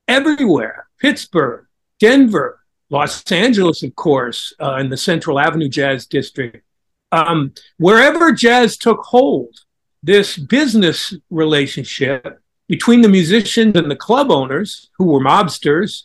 everywhere 0.08 0.88
Pittsburgh, 1.00 1.66
Denver, 2.00 2.60
Los 2.90 3.32
Angeles, 3.32 3.84
of 3.84 3.96
course, 3.96 4.54
uh, 4.60 4.76
in 4.76 4.90
the 4.90 4.98
Central 4.98 5.40
Avenue 5.40 5.70
Jazz 5.70 6.08
District. 6.08 6.64
Um, 7.12 7.54
wherever 7.78 8.32
jazz 8.32 8.78
took 8.78 9.00
hold, 9.02 9.60
this 10.02 10.38
business 10.38 11.14
relationship 11.30 12.42
between 12.68 13.02
the 13.02 13.10
musicians 13.10 13.76
and 13.76 13.92
the 13.92 13.96
club 13.96 14.32
owners, 14.32 14.90
who 14.98 15.06
were 15.06 15.20
mobsters, 15.20 16.04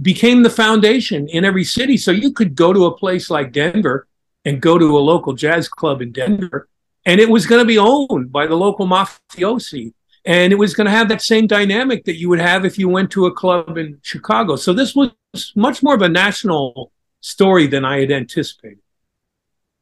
became 0.00 0.42
the 0.42 0.50
foundation 0.50 1.28
in 1.28 1.44
every 1.44 1.64
city. 1.64 1.96
So 1.96 2.10
you 2.10 2.32
could 2.32 2.54
go 2.54 2.72
to 2.72 2.86
a 2.86 2.96
place 2.96 3.30
like 3.30 3.52
Denver 3.52 4.06
and 4.44 4.60
go 4.60 4.78
to 4.78 4.96
a 4.96 4.98
local 4.98 5.32
jazz 5.32 5.68
club 5.68 6.02
in 6.02 6.12
Denver, 6.12 6.68
and 7.06 7.20
it 7.20 7.28
was 7.28 7.46
going 7.46 7.60
to 7.60 7.66
be 7.66 7.78
owned 7.78 8.32
by 8.32 8.46
the 8.46 8.54
local 8.54 8.86
mafiosi. 8.86 9.92
And 10.26 10.52
it 10.52 10.56
was 10.56 10.74
going 10.74 10.86
to 10.86 10.90
have 10.90 11.08
that 11.10 11.20
same 11.20 11.46
dynamic 11.46 12.04
that 12.04 12.16
you 12.16 12.30
would 12.30 12.40
have 12.40 12.64
if 12.64 12.78
you 12.78 12.88
went 12.88 13.10
to 13.10 13.26
a 13.26 13.32
club 13.32 13.76
in 13.76 13.98
Chicago. 14.02 14.56
So 14.56 14.72
this 14.72 14.94
was 14.94 15.10
much 15.54 15.82
more 15.82 15.94
of 15.94 16.00
a 16.00 16.08
national 16.08 16.92
story 17.20 17.66
than 17.66 17.84
I 17.84 18.00
had 18.00 18.10
anticipated. 18.10 18.78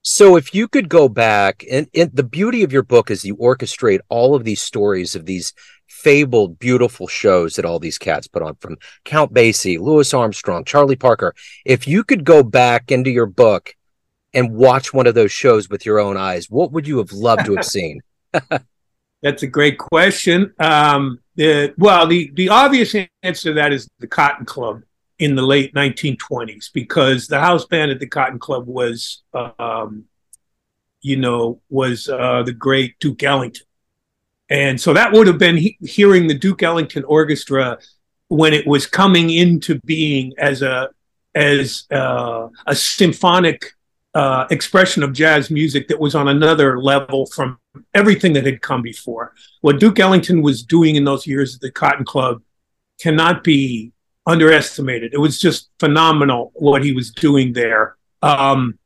So 0.05 0.35
if 0.37 0.52
you 0.52 0.67
could 0.67 0.88
go 0.88 1.09
back 1.09 1.64
and, 1.71 1.88
and, 1.95 2.11
the 2.12 2.25
beauty 2.25 2.64
of 2.64 2.73
your 2.73 2.83
book 2.83 3.09
is 3.09 3.25
you 3.25 3.37
orchestrate 3.37 4.00
all 4.09 4.35
of 4.35 4.43
these 4.43 4.61
stories 4.61 5.14
of 5.14 5.26
these 5.26 5.52
fabled, 5.87 6.59
beautiful 6.59 7.07
shows 7.07 7.55
that 7.55 7.64
all 7.64 7.79
these 7.79 7.99
cats 7.99 8.26
put 8.26 8.43
on 8.43 8.57
from 8.57 8.79
Count 9.05 9.33
Basie, 9.33 9.79
Louis 9.79 10.12
Armstrong, 10.12 10.64
Charlie 10.64 10.97
Parker. 10.97 11.37
If 11.64 11.87
you 11.87 12.02
could 12.02 12.25
go 12.25 12.43
back 12.43 12.91
into 12.91 13.11
your 13.11 13.26
book 13.26 13.76
and 14.34 14.54
watch 14.54 14.92
one 14.92 15.06
of 15.06 15.14
those 15.14 15.32
shows 15.32 15.68
with 15.68 15.84
your 15.84 16.00
own 16.00 16.16
eyes, 16.16 16.50
what 16.50 16.72
would 16.72 16.86
you 16.86 16.98
have 16.98 17.12
loved 17.12 17.46
to 17.46 17.56
have 17.56 17.64
seen? 17.66 18.00
That's 19.22 19.42
a 19.42 19.46
great 19.46 19.78
question. 19.78 20.52
Um, 20.58 21.20
the, 21.36 21.74
well, 21.78 22.06
the, 22.06 22.30
the 22.34 22.48
obvious 22.48 22.94
answer 23.22 23.50
to 23.50 23.54
that 23.54 23.72
is 23.72 23.88
the 23.98 24.06
Cotton 24.06 24.46
Club 24.46 24.82
in 25.18 25.36
the 25.36 25.42
late 25.42 25.72
1920s 25.74 26.72
because 26.72 27.28
the 27.28 27.38
house 27.38 27.64
band 27.66 27.92
at 27.92 28.00
the 28.00 28.06
Cotton 28.06 28.40
Club 28.40 28.66
was, 28.66 29.22
um, 29.32 30.04
you 31.00 31.16
know, 31.16 31.60
was 31.70 32.08
uh, 32.08 32.42
the 32.42 32.52
great 32.52 32.98
Duke 32.98 33.22
Ellington. 33.22 33.66
And 34.50 34.80
so 34.80 34.92
that 34.92 35.12
would 35.12 35.28
have 35.28 35.38
been 35.38 35.56
he- 35.56 35.78
hearing 35.80 36.26
the 36.26 36.34
Duke 36.34 36.62
Ellington 36.62 37.04
Orchestra 37.04 37.78
when 38.28 38.52
it 38.52 38.66
was 38.66 38.86
coming 38.86 39.30
into 39.30 39.78
being 39.84 40.32
as 40.38 40.62
a 40.62 40.90
as 41.34 41.84
uh, 41.90 42.48
a 42.66 42.74
symphonic 42.74 43.72
uh, 44.14 44.47
expression 44.50 45.02
of 45.02 45.12
jazz 45.12 45.50
music 45.50 45.88
that 45.88 45.99
was 45.99 46.14
on 46.14 46.28
another 46.28 46.81
level 46.81 47.26
from 47.26 47.59
everything 47.95 48.33
that 48.35 48.45
had 48.45 48.61
come 48.61 48.83
before. 48.83 49.35
What 49.62 49.81
Duke 49.81 49.99
Ellington 49.99 50.42
was 50.42 50.62
doing 50.62 50.97
in 50.97 51.04
those 51.04 51.26
years 51.26 51.54
at 51.54 51.61
the 51.61 51.71
Cotton 51.71 52.04
Club 52.04 52.42
cannot 53.00 53.42
be 53.42 53.92
underestimated. 54.26 55.14
It 55.14 55.19
was 55.19 55.40
just 55.40 55.71
phenomenal 55.81 56.52
what 56.54 56.85
he 56.85 56.92
was 56.92 57.11
doing 57.11 57.52
there. 57.52 57.97
Um, 58.21 58.78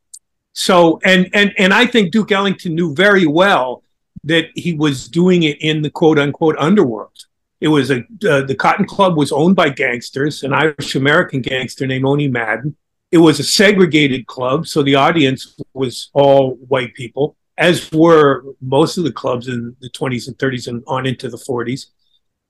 so, 0.52 1.00
and 1.04 1.28
and 1.34 1.52
and 1.58 1.74
I 1.74 1.86
think 1.86 2.12
Duke 2.12 2.32
Ellington 2.32 2.74
knew 2.74 2.94
very 2.94 3.26
well 3.26 3.82
that 4.24 4.46
he 4.54 4.72
was 4.72 5.08
doing 5.08 5.42
it 5.42 5.60
in 5.60 5.82
the 5.82 5.90
quote 5.90 6.18
unquote 6.18 6.56
underworld. 6.58 7.26
It 7.60 7.68
was 7.68 7.90
a 7.90 7.98
uh, 8.28 8.42
the 8.42 8.56
Cotton 8.58 8.86
Club 8.86 9.16
was 9.16 9.32
owned 9.32 9.56
by 9.56 9.68
gangsters, 9.70 10.42
an 10.42 10.54
Irish 10.54 10.94
American 10.94 11.42
gangster 11.42 11.86
named 11.86 12.04
Owney 12.04 12.30
Madden. 12.30 12.76
It 13.16 13.20
was 13.28 13.40
a 13.40 13.44
segregated 13.44 14.26
club, 14.26 14.66
so 14.66 14.82
the 14.82 14.96
audience 14.96 15.40
was 15.72 16.10
all 16.12 16.56
white 16.72 16.92
people, 16.94 17.36
as 17.56 17.90
were 17.92 18.44
most 18.60 18.98
of 18.98 19.04
the 19.04 19.12
clubs 19.12 19.48
in 19.48 19.74
the 19.80 19.90
20s 19.90 20.28
and 20.28 20.36
30s 20.38 20.68
and 20.68 20.82
on 20.86 21.06
into 21.06 21.28
the 21.28 21.38
40s 21.38 21.86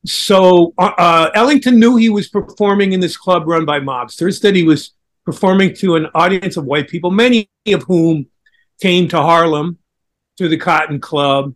so 0.06 0.73
uh, 0.78 0.92
uh, 0.96 1.30
Ellington 1.35 1.78
knew 1.78 1.96
he 1.96 2.08
was 2.08 2.28
performing 2.28 2.92
in 2.92 3.00
this 3.00 3.16
club 3.16 3.46
run 3.46 3.64
by 3.64 3.80
mobsters, 3.80 4.40
that 4.42 4.54
he 4.54 4.62
was 4.62 4.92
performing 5.25 5.75
to 5.76 5.96
an 5.96 6.06
audience 6.14 6.56
of 6.56 6.64
white 6.64 6.88
people, 6.88 7.11
many 7.11 7.50
of 7.66 7.82
whom 7.82 8.26
came 8.80 9.08
to 9.08 9.16
Harlem, 9.16 9.78
to 10.37 10.49
the 10.49 10.56
Cotton 10.56 11.00
Club, 11.00 11.54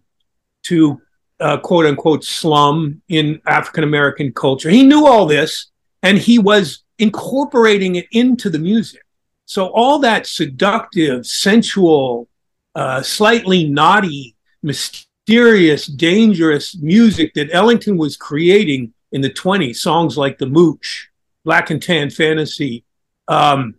to 0.64 1.00
uh, 1.38 1.58
quote 1.58 1.86
unquote 1.86 2.24
slum 2.24 3.00
in 3.08 3.40
African 3.46 3.84
American 3.84 4.32
culture. 4.32 4.68
He 4.68 4.82
knew 4.82 5.06
all 5.06 5.26
this 5.26 5.70
and 6.02 6.18
he 6.18 6.38
was 6.38 6.82
incorporating 7.00 7.96
it 7.96 8.06
into 8.12 8.50
the 8.50 8.58
music. 8.58 9.02
So 9.46 9.66
all 9.66 9.98
that 10.00 10.26
seductive, 10.26 11.26
sensual, 11.26 12.28
uh, 12.74 13.02
slightly 13.02 13.68
naughty, 13.68 14.36
mysterious, 14.62 15.86
dangerous 15.86 16.76
music 16.76 17.34
that 17.34 17.48
Ellington 17.52 17.96
was 17.96 18.16
creating 18.16 18.92
in 19.12 19.20
the 19.22 19.30
20s, 19.30 19.76
songs 19.76 20.16
like 20.16 20.38
The 20.38 20.46
Mooch, 20.46 21.10
Black 21.44 21.70
and 21.70 21.82
Tan 21.82 22.10
Fantasy. 22.10 22.84
Um, 23.26 23.74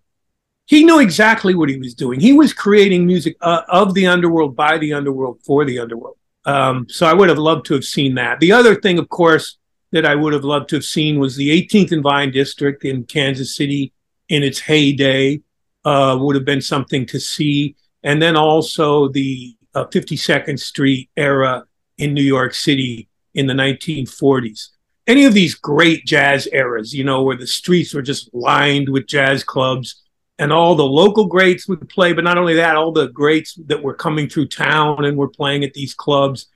he 0.66 0.84
knew 0.84 1.00
exactly 1.00 1.56
what 1.56 1.70
he 1.70 1.78
was 1.78 1.94
doing. 1.94 2.20
He 2.20 2.34
was 2.34 2.54
creating 2.54 3.06
music 3.06 3.38
uh, 3.42 3.62
of 3.70 3.94
the 3.94 4.08
underworld, 4.08 4.56
by 4.56 4.78
the 4.78 4.94
underworld, 4.94 5.40
for 5.44 5.64
the 5.66 5.80
underworld. 5.80 6.18
Um, 6.46 6.88
so 6.90 7.06
I 7.06 7.14
would 7.14 7.30
have 7.30 7.38
loved 7.38 7.66
to 7.68 7.74
have 7.76 7.86
seen 7.86 8.16
that. 8.16 8.40
The 8.40 8.52
other 8.52 8.76
thing, 8.76 8.98
of 9.00 9.10
course, 9.10 9.58
that 9.92 10.06
I 10.06 10.16
would 10.16 10.34
have 10.34 10.44
loved 10.44 10.70
to 10.70 10.78
have 10.78 10.86
seen 10.86 11.20
was 11.20 11.36
the 11.36 11.50
18th 11.50 11.92
and 11.92 12.04
Vine 12.04 12.32
District 12.32 12.84
in 12.86 13.04
Kansas 13.04 13.56
City 13.56 13.94
in 14.30 14.44
its 14.44 14.60
heyday. 14.60 15.42
Uh, 15.84 16.16
would 16.20 16.36
have 16.36 16.46
been 16.46 16.62
something 16.62 17.08
to 17.08 17.20
see. 17.20 17.76
And 18.04 18.22
then 18.22 18.36
also 18.36 19.08
the 19.08 19.56
uh, 19.74 19.86
52nd 19.86 20.60
Street 20.60 21.10
era 21.18 21.66
in 21.98 22.14
New 22.14 22.24
York 22.24 22.54
City 22.54 23.10
in 23.34 23.48
the 23.48 23.54
1940s. 23.54 24.70
Any 25.08 25.26
of 25.26 25.34
these 25.34 25.56
great 25.56 26.06
jazz 26.06 26.48
eras, 26.52 26.94
you 26.94 27.04
know, 27.04 27.24
where 27.24 27.36
the 27.36 27.48
streets 27.48 27.94
were 27.94 28.04
just 28.04 28.32
lined 28.34 28.90
with 28.90 29.08
jazz 29.08 29.44
clubs 29.44 30.04
and 30.38 30.52
all 30.52 30.76
the 30.76 30.84
local 30.84 31.26
greats 31.26 31.68
would 31.68 31.88
play, 31.90 32.14
but 32.14 32.24
not 32.24 32.38
only 32.38 32.56
that, 32.56 32.76
all 32.76 32.92
the 32.92 33.10
greats 33.10 33.54
that 33.68 33.82
were 33.82 33.94
coming 33.94 34.28
through 34.28 34.48
town 34.48 35.06
and 35.06 35.18
were 35.18 35.30
playing 35.30 35.64
at 35.64 35.74
these 35.74 35.94
clubs. 35.94 36.48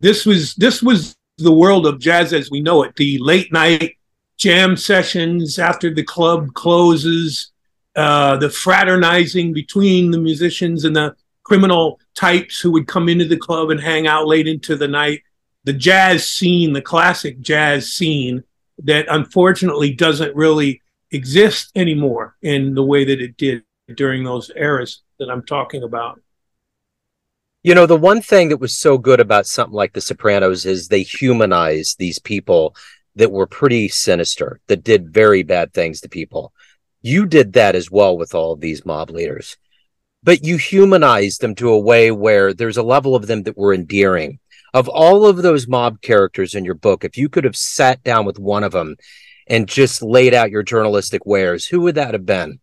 This 0.00 0.24
was 0.24 0.54
this 0.54 0.82
was 0.82 1.16
the 1.38 1.52
world 1.52 1.86
of 1.86 2.00
jazz 2.00 2.32
as 2.32 2.50
we 2.50 2.60
know 2.60 2.82
it. 2.82 2.96
The 2.96 3.18
late 3.18 3.52
night 3.52 3.96
jam 4.38 4.76
sessions 4.76 5.58
after 5.58 5.92
the 5.92 6.02
club 6.02 6.54
closes, 6.54 7.52
uh, 7.96 8.36
the 8.36 8.50
fraternizing 8.50 9.52
between 9.52 10.10
the 10.10 10.18
musicians 10.18 10.84
and 10.84 10.94
the 10.94 11.14
criminal 11.42 11.98
types 12.14 12.60
who 12.60 12.70
would 12.72 12.86
come 12.86 13.08
into 13.08 13.24
the 13.24 13.36
club 13.36 13.70
and 13.70 13.80
hang 13.80 14.06
out 14.06 14.26
late 14.26 14.46
into 14.46 14.76
the 14.76 14.88
night. 14.88 15.22
The 15.64 15.72
jazz 15.72 16.28
scene, 16.28 16.72
the 16.72 16.82
classic 16.82 17.40
jazz 17.40 17.92
scene 17.92 18.44
that 18.84 19.06
unfortunately 19.08 19.92
doesn't 19.92 20.36
really 20.36 20.82
exist 21.10 21.72
anymore 21.74 22.36
in 22.42 22.74
the 22.74 22.82
way 22.82 23.04
that 23.04 23.20
it 23.20 23.36
did 23.36 23.64
during 23.94 24.24
those 24.24 24.50
eras 24.54 25.02
that 25.18 25.30
I'm 25.30 25.44
talking 25.44 25.82
about. 25.82 26.20
You 27.68 27.74
know, 27.74 27.84
the 27.84 27.98
one 27.98 28.22
thing 28.22 28.48
that 28.48 28.62
was 28.62 28.72
so 28.72 28.96
good 28.96 29.20
about 29.20 29.46
something 29.46 29.74
like 29.74 29.92
The 29.92 30.00
Sopranos 30.00 30.64
is 30.64 30.88
they 30.88 31.02
humanized 31.02 31.98
these 31.98 32.18
people 32.18 32.74
that 33.14 33.30
were 33.30 33.46
pretty 33.46 33.90
sinister, 33.90 34.58
that 34.68 34.82
did 34.82 35.12
very 35.12 35.42
bad 35.42 35.74
things 35.74 36.00
to 36.00 36.08
people. 36.08 36.54
You 37.02 37.26
did 37.26 37.52
that 37.52 37.74
as 37.74 37.90
well 37.90 38.16
with 38.16 38.34
all 38.34 38.52
of 38.52 38.62
these 38.62 38.86
mob 38.86 39.10
leaders 39.10 39.58
but 40.22 40.44
you 40.44 40.56
humanized 40.56 41.40
them 41.42 41.54
to 41.54 41.70
a 41.70 41.78
way 41.78 42.10
where 42.10 42.52
there's 42.52 42.76
a 42.76 42.82
level 42.82 43.14
of 43.14 43.26
them 43.26 43.42
that 43.44 43.56
were 43.56 43.72
endearing. 43.72 44.38
Of 44.74 44.88
all 44.88 45.26
of 45.26 45.36
those 45.36 45.68
mob 45.68 46.00
characters 46.00 46.54
in 46.54 46.64
your 46.64 46.74
book, 46.74 47.04
if 47.04 47.16
you 47.16 47.28
could 47.28 47.44
have 47.44 47.56
sat 47.56 48.02
down 48.02 48.24
with 48.24 48.38
one 48.38 48.64
of 48.64 48.72
them 48.72 48.96
and 49.46 49.68
just 49.68 50.02
laid 50.02 50.34
out 50.34 50.50
your 50.50 50.62
journalistic 50.62 51.24
wares, 51.24 51.66
who 51.66 51.80
would 51.82 51.94
that 51.94 52.14
have 52.14 52.26
been? 52.26 52.60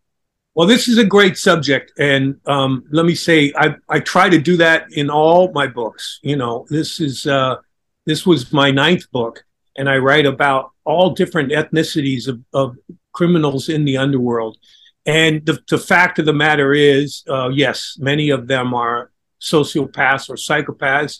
Well, 0.55 0.67
this 0.67 0.87
is 0.87 0.97
a 0.97 1.03
great 1.03 1.37
subject, 1.37 1.91
and 1.99 2.39
um, 2.45 2.85
let 2.89 3.05
me 3.05 3.13
say, 3.13 3.51
I, 3.57 3.75
I 3.89 3.99
try 3.99 4.29
to 4.29 4.39
do 4.39 4.55
that 4.57 4.91
in 4.93 5.09
all 5.09 5.51
my 5.51 5.67
books. 5.67 6.21
You 6.23 6.37
know, 6.37 6.65
this 6.69 7.01
is 7.01 7.27
uh, 7.27 7.57
this 8.05 8.25
was 8.25 8.53
my 8.53 8.71
ninth 8.71 9.11
book, 9.11 9.43
and 9.77 9.89
I 9.89 9.97
write 9.97 10.25
about 10.25 10.71
all 10.85 11.09
different 11.09 11.51
ethnicities 11.51 12.29
of, 12.29 12.39
of 12.53 12.77
criminals 13.11 13.67
in 13.67 13.83
the 13.83 13.97
underworld. 13.97 14.57
And 15.05 15.45
the, 15.45 15.59
the 15.69 15.77
fact 15.77 16.19
of 16.19 16.25
the 16.25 16.33
matter 16.33 16.73
is, 16.73 17.23
uh, 17.29 17.49
yes, 17.49 17.97
many 17.99 18.29
of 18.29 18.47
them 18.47 18.73
are 18.73 19.11
sociopaths 19.41 20.29
or 20.29 20.35
psychopaths, 20.35 21.19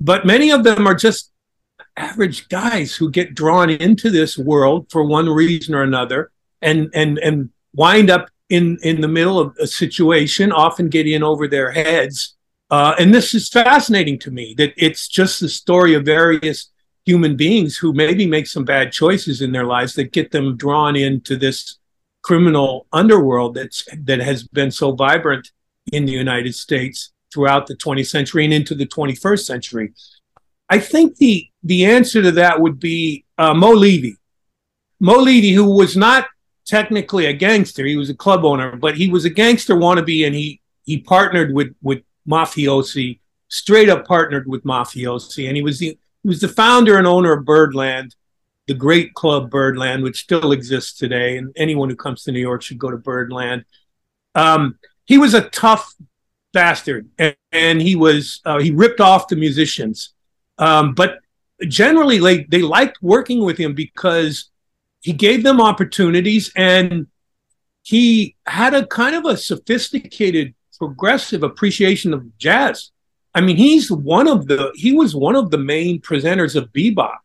but 0.00 0.26
many 0.26 0.50
of 0.50 0.64
them 0.64 0.88
are 0.88 0.94
just 0.94 1.30
average 1.96 2.48
guys 2.48 2.96
who 2.96 3.10
get 3.10 3.34
drawn 3.34 3.70
into 3.70 4.10
this 4.10 4.36
world 4.36 4.90
for 4.90 5.04
one 5.04 5.28
reason 5.28 5.74
or 5.74 5.82
another 5.82 6.32
and 6.62 6.90
and 6.94 7.18
and 7.18 7.50
wind 7.74 8.08
up 8.10 8.28
in 8.52 8.78
in 8.82 9.00
the 9.00 9.08
middle 9.08 9.38
of 9.38 9.56
a 9.58 9.66
situation 9.66 10.52
often 10.52 10.88
get 10.88 11.08
in 11.08 11.22
over 11.22 11.48
their 11.48 11.70
heads 11.72 12.36
uh, 12.70 12.94
and 12.98 13.12
this 13.12 13.34
is 13.34 13.48
fascinating 13.48 14.18
to 14.18 14.30
me 14.30 14.54
that 14.58 14.72
it's 14.76 15.08
just 15.08 15.40
the 15.40 15.48
story 15.48 15.94
of 15.94 16.04
various 16.04 16.70
human 17.04 17.34
beings 17.36 17.76
who 17.76 17.92
maybe 17.92 18.26
make 18.26 18.46
some 18.46 18.64
bad 18.64 18.92
choices 18.92 19.40
in 19.40 19.52
their 19.52 19.64
lives 19.64 19.94
that 19.94 20.12
get 20.12 20.30
them 20.30 20.56
drawn 20.56 20.94
into 20.96 21.36
this 21.36 21.78
criminal 22.22 22.86
underworld 22.92 23.54
that's 23.54 23.84
that 24.04 24.20
has 24.20 24.46
been 24.46 24.70
so 24.70 24.92
vibrant 24.92 25.50
in 25.92 26.04
the 26.04 26.12
United 26.12 26.54
States 26.54 27.12
throughout 27.32 27.66
the 27.66 27.76
20th 27.76 28.06
century 28.06 28.44
and 28.44 28.54
into 28.54 28.74
the 28.74 28.86
21st 28.86 29.44
century. 29.44 29.92
I 30.68 30.78
think 30.78 31.16
the 31.16 31.48
the 31.62 31.86
answer 31.86 32.22
to 32.22 32.32
that 32.32 32.60
would 32.60 32.78
be 32.78 33.24
uh, 33.38 33.54
Mo 33.54 33.70
Levy. 33.72 34.16
Mo 35.00 35.16
Levy, 35.16 35.52
who 35.52 35.76
was 35.76 35.96
not 35.96 36.26
technically 36.66 37.26
a 37.26 37.32
gangster, 37.32 37.84
he 37.84 37.96
was 37.96 38.10
a 38.10 38.14
club 38.14 38.44
owner, 38.44 38.76
but 38.76 38.96
he 38.96 39.08
was 39.08 39.24
a 39.24 39.30
gangster 39.30 39.74
wannabe, 39.74 40.26
and 40.26 40.34
he 40.34 40.60
he 40.84 40.98
partnered 40.98 41.52
with 41.54 41.74
with 41.82 42.02
mafiosi, 42.28 43.20
straight 43.48 43.88
up 43.88 44.06
partnered 44.06 44.46
with 44.46 44.64
mafiosi, 44.64 45.46
and 45.46 45.56
he 45.56 45.62
was 45.62 45.78
the 45.78 45.98
he 46.22 46.28
was 46.28 46.40
the 46.40 46.48
founder 46.48 46.98
and 46.98 47.06
owner 47.06 47.32
of 47.32 47.44
Birdland, 47.44 48.14
the 48.66 48.74
great 48.74 49.14
club 49.14 49.50
Birdland, 49.50 50.02
which 50.02 50.20
still 50.20 50.52
exists 50.52 50.98
today, 50.98 51.36
and 51.36 51.52
anyone 51.56 51.88
who 51.88 51.96
comes 51.96 52.22
to 52.24 52.32
New 52.32 52.40
York 52.40 52.62
should 52.62 52.78
go 52.78 52.90
to 52.90 52.96
Birdland. 52.96 53.64
Um, 54.34 54.78
he 55.04 55.18
was 55.18 55.34
a 55.34 55.48
tough 55.50 55.94
bastard, 56.52 57.08
and, 57.18 57.36
and 57.50 57.82
he 57.82 57.96
was 57.96 58.40
uh, 58.44 58.58
he 58.58 58.70
ripped 58.70 59.00
off 59.00 59.28
the 59.28 59.36
musicians, 59.36 60.14
um, 60.58 60.94
but 60.94 61.18
generally, 61.68 62.20
like 62.20 62.48
they 62.48 62.62
liked 62.62 63.02
working 63.02 63.42
with 63.44 63.58
him 63.58 63.74
because 63.74 64.50
he 65.02 65.12
gave 65.12 65.42
them 65.42 65.60
opportunities 65.60 66.50
and 66.56 67.08
he 67.82 68.36
had 68.46 68.72
a 68.72 68.86
kind 68.86 69.14
of 69.14 69.24
a 69.24 69.36
sophisticated 69.36 70.54
progressive 70.78 71.42
appreciation 71.42 72.14
of 72.14 72.38
jazz. 72.38 72.90
I 73.34 73.40
mean, 73.40 73.56
he's 73.56 73.90
one 73.90 74.28
of 74.28 74.46
the 74.46 74.72
he 74.74 74.92
was 74.92 75.14
one 75.14 75.36
of 75.36 75.50
the 75.50 75.58
main 75.58 76.00
presenters 76.00 76.54
of 76.54 76.72
bebop. 76.72 77.16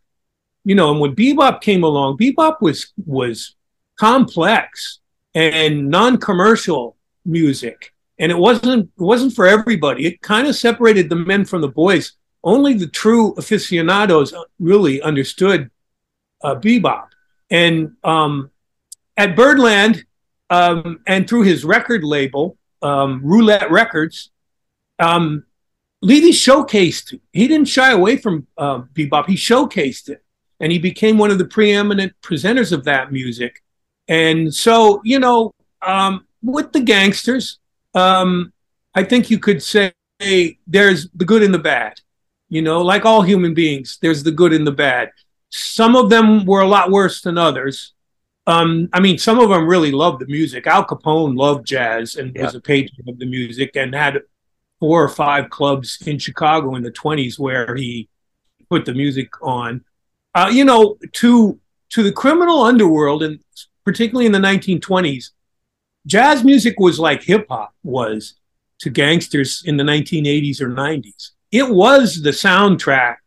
You 0.66 0.76
know, 0.76 0.92
and 0.92 1.00
when 1.00 1.16
bebop 1.16 1.62
came 1.62 1.84
along, 1.84 2.18
bebop 2.18 2.62
was 2.62 2.92
was 3.06 3.56
complex 3.98 5.00
and 5.34 5.90
non-commercial 5.90 6.98
music, 7.26 7.94
and 8.18 8.32
it 8.32 8.38
wasn't 8.38 8.90
it 8.98 9.02
wasn't 9.02 9.34
for 9.34 9.48
everybody. 9.48 10.08
It 10.08 10.22
kind 10.22 10.48
of 10.48 10.56
separated 10.56 11.10
the 11.10 11.16
men 11.16 11.46
from 11.46 11.62
the 11.62 11.68
boys. 11.68 12.14
Only 12.44 12.74
the 12.74 12.88
true 12.88 13.34
aficionados 13.34 14.34
really 14.60 15.02
understood 15.02 15.70
uh, 16.42 16.56
bebop. 16.56 17.08
And 17.50 17.94
um, 18.04 18.52
at 19.16 19.36
Birdland, 19.36 20.06
um, 20.50 21.00
and 21.08 21.28
through 21.28 21.44
his 21.44 21.66
record 21.66 22.04
label, 22.04 22.58
um, 22.82 23.22
Roulette 23.24 23.72
Records, 23.72 24.32
um, 25.00 25.46
Levy 26.02 26.32
showcased. 26.32 27.20
He 27.34 27.48
didn't 27.48 27.68
shy 27.68 27.92
away 27.92 28.18
from 28.18 28.48
uh, 28.58 28.80
bebop. 28.94 29.28
He 29.28 29.36
showcased 29.36 30.10
it, 30.10 30.24
and 30.60 30.72
he 30.72 30.78
became 30.80 31.18
one 31.18 31.32
of 31.32 31.38
the 31.38 31.46
preeminent 31.46 32.14
presenters 32.22 32.72
of 32.72 32.84
that 32.86 33.12
music. 33.12 33.64
And 34.08 34.54
so, 34.54 35.02
you 35.04 35.20
know, 35.20 35.54
um, 35.82 36.26
with 36.42 36.72
the 36.72 36.82
gangsters, 36.82 37.60
um, 37.94 38.54
I 38.94 39.04
think 39.04 39.30
you 39.30 39.40
could 39.40 39.62
say 39.62 39.94
there's 40.68 41.10
the 41.14 41.26
good 41.26 41.44
and 41.44 41.54
the 41.54 41.60
bad. 41.60 42.00
You 42.50 42.62
know, 42.62 42.82
like 42.82 43.06
all 43.06 43.22
human 43.22 43.54
beings, 43.54 43.98
there's 44.02 44.24
the 44.24 44.32
good 44.32 44.54
and 44.54 44.66
the 44.66 44.72
bad. 44.72 45.12
Some 45.50 45.96
of 45.96 46.10
them 46.10 46.46
were 46.46 46.62
a 46.62 46.68
lot 46.68 46.92
worse 46.92 47.22
than 47.22 47.38
others. 47.38 47.94
Um, 48.46 48.90
I 48.94 49.00
mean, 49.00 49.18
some 49.18 49.40
of 49.40 49.50
them 49.50 49.68
really 49.68 49.92
loved 49.92 50.22
the 50.22 50.28
music. 50.28 50.68
Al 50.68 50.86
Capone 50.86 51.38
loved 51.38 51.68
jazz 51.68 52.16
and 52.16 52.34
yeah. 52.36 52.44
was 52.44 52.56
a 52.56 52.62
patron 52.62 53.08
of 53.10 53.20
the 53.20 53.26
music 53.26 53.76
and 53.76 53.94
had 53.94 54.22
four 54.80 55.04
or 55.04 55.10
five 55.10 55.50
clubs 55.50 56.02
in 56.06 56.18
Chicago 56.18 56.76
in 56.76 56.84
the 56.84 56.92
20s 56.92 57.38
where 57.38 57.76
he 57.76 58.08
put 58.70 58.86
the 58.86 58.94
music 58.94 59.30
on. 59.42 59.84
Uh, 60.34 60.50
you 60.52 60.64
know, 60.64 60.98
to 61.14 61.60
to 61.90 62.04
the 62.04 62.12
criminal 62.12 62.64
underworld 62.64 63.24
and 63.24 63.40
particularly 63.86 64.26
in 64.26 64.34
the 64.34 64.40
1920s, 64.40 65.32
jazz 66.06 66.44
music 66.44 66.76
was 66.80 67.00
like 67.00 67.24
hip 67.24 67.48
hop 67.50 67.74
was 67.84 68.36
to 68.80 68.90
gangsters 68.90 69.64
in 69.66 69.78
the 69.78 69.84
1980s 69.84 70.62
or 70.62 70.70
90s. 70.70 71.32
It 71.52 71.70
was 71.70 72.22
the 72.22 72.32
soundtrack 72.32 73.18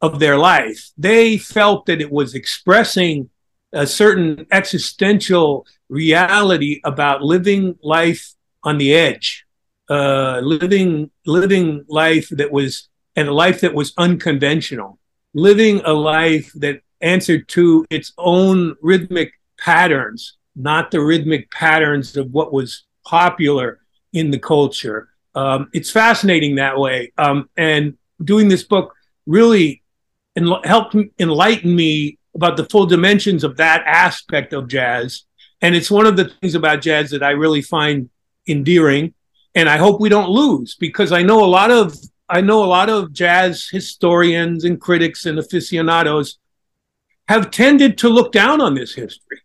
of 0.00 0.18
their 0.18 0.38
life. 0.38 0.90
They 0.96 1.38
felt 1.38 1.86
that 1.86 2.00
it 2.00 2.10
was 2.10 2.34
expressing 2.34 3.30
a 3.72 3.86
certain 3.86 4.46
existential 4.50 5.66
reality 5.88 6.80
about 6.84 7.22
living 7.22 7.78
life 7.82 8.34
on 8.62 8.78
the 8.78 8.94
edge, 8.94 9.44
uh, 9.88 10.40
living 10.42 11.10
living 11.26 11.84
life 11.88 12.28
that 12.30 12.50
was 12.50 12.88
and 13.16 13.28
a 13.28 13.34
life 13.34 13.60
that 13.60 13.74
was 13.74 13.92
unconventional, 13.98 14.98
living 15.34 15.80
a 15.84 15.92
life 15.92 16.50
that 16.54 16.80
answered 17.00 17.48
to 17.48 17.84
its 17.90 18.12
own 18.18 18.76
rhythmic 18.82 19.32
patterns, 19.58 20.36
not 20.56 20.90
the 20.90 21.00
rhythmic 21.00 21.50
patterns 21.50 22.16
of 22.16 22.30
what 22.30 22.52
was 22.52 22.84
popular 23.04 23.80
in 24.12 24.30
the 24.30 24.38
culture. 24.38 25.08
Um, 25.34 25.70
it's 25.72 25.90
fascinating 25.90 26.56
that 26.56 26.78
way, 26.78 27.12
um, 27.18 27.48
and 27.56 27.96
doing 28.24 28.48
this 28.48 28.64
book 28.64 28.94
really 29.26 29.79
en- 30.36 30.62
helped 30.64 30.96
enlighten 31.18 31.74
me 31.74 32.18
about 32.34 32.56
the 32.56 32.66
full 32.66 32.86
dimensions 32.86 33.44
of 33.44 33.56
that 33.56 33.82
aspect 33.86 34.52
of 34.52 34.68
jazz. 34.68 35.24
And 35.60 35.74
it's 35.74 35.90
one 35.90 36.06
of 36.06 36.16
the 36.16 36.26
things 36.40 36.54
about 36.54 36.80
jazz 36.80 37.10
that 37.10 37.22
I 37.22 37.30
really 37.30 37.62
find 37.62 38.08
endearing. 38.48 39.14
And 39.54 39.68
I 39.68 39.76
hope 39.76 40.00
we 40.00 40.08
don't 40.08 40.30
lose 40.30 40.76
because 40.76 41.12
I 41.12 41.22
know 41.22 41.44
a 41.44 41.46
lot 41.46 41.70
of 41.70 41.94
I 42.28 42.40
know 42.40 42.62
a 42.62 42.66
lot 42.66 42.88
of 42.88 43.12
jazz 43.12 43.68
historians 43.68 44.64
and 44.64 44.80
critics 44.80 45.26
and 45.26 45.38
aficionados 45.38 46.38
have 47.26 47.50
tended 47.50 47.98
to 47.98 48.08
look 48.08 48.30
down 48.30 48.60
on 48.60 48.74
this 48.74 48.94
history 48.94 49.40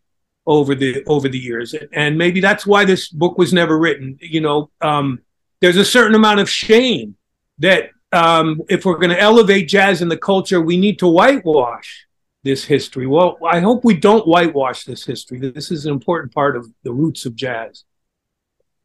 over 0.46 0.76
the 0.76 1.04
over 1.06 1.28
the 1.28 1.40
years, 1.40 1.74
and 1.92 2.18
maybe 2.18 2.40
that's 2.40 2.66
why 2.66 2.86
this 2.86 3.10
book 3.10 3.40
was 3.40 3.52
never 3.52 3.78
written. 3.78 4.20
You 4.22 4.42
know, 4.42 4.70
um, 4.82 5.22
there's 5.62 5.78
a 5.78 5.86
certain 5.86 6.14
amount 6.14 6.40
of 6.40 6.50
shame 6.50 7.16
that 7.58 7.90
um, 8.12 8.62
if 8.70 8.86
we're 8.86 8.98
going 8.98 9.10
to 9.10 9.20
elevate 9.20 9.68
jazz 9.68 10.02
in 10.02 10.10
the 10.10 10.18
culture, 10.18 10.62
we 10.62 10.78
need 10.78 11.00
to 11.00 11.08
whitewash 11.08 12.06
this 12.44 12.64
history. 12.64 13.08
Well, 13.08 13.38
I 13.44 13.60
hope 13.60 13.84
we 13.84 13.96
don't 13.96 14.28
whitewash 14.28 14.86
this 14.86 15.04
history. 15.06 15.40
This 15.40 15.72
is 15.72 15.86
an 15.86 15.92
important 15.92 16.34
part 16.34 16.56
of 16.56 16.72
the 16.84 16.94
roots 16.94 17.26
of 17.26 17.36
jazz. 17.36 17.84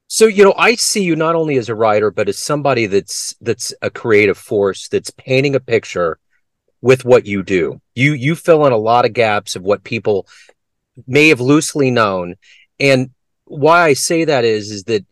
So, 0.09 0.27
you 0.27 0.43
know, 0.43 0.55
I 0.57 0.75
see 0.75 1.05
you 1.05 1.15
not 1.15 1.37
only 1.37 1.57
as 1.57 1.69
a 1.69 1.75
writer, 1.75 2.11
but 2.11 2.29
as 2.29 2.39
somebody 2.39 2.87
that's 2.87 3.37
that's 3.41 3.73
a 3.81 3.91
creative 3.91 4.37
force 4.37 4.89
that's 4.89 5.11
painting 5.11 5.55
a 5.55 5.61
picture 5.61 6.19
with 6.81 7.05
what 7.05 7.27
you 7.27 7.45
do. 7.45 7.81
You 7.95 8.15
you 8.15 8.35
fill 8.35 8.67
in 8.67 8.73
a 8.73 8.79
lot 8.79 9.05
of 9.05 9.13
gaps 9.13 9.55
of 9.55 9.63
what 9.63 9.85
people 9.85 10.27
may 11.07 11.29
have 11.29 11.41
loosely 11.41 11.91
known. 11.91 12.35
And 12.81 13.11
why 13.51 13.83
I 13.83 13.95
say 13.95 14.25
that 14.25 14.45
is 14.45 14.71
is 14.71 14.85
that 14.85 15.05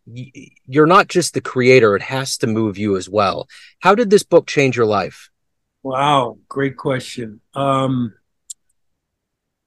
you're 0.67 0.87
not 0.87 1.09
just 1.09 1.35
the 1.35 1.41
creator, 1.41 1.97
it 1.97 2.03
has 2.03 2.39
to 2.39 2.47
move 2.47 2.79
you 2.79 2.97
as 2.97 3.09
well. 3.09 3.49
How 3.81 3.95
did 3.95 4.11
this 4.11 4.23
book 4.23 4.47
change 4.47 4.77
your 4.77 4.87
life? 4.87 5.31
Wow, 5.83 6.39
great 6.49 6.77
question. 6.77 7.41
Um 7.55 8.15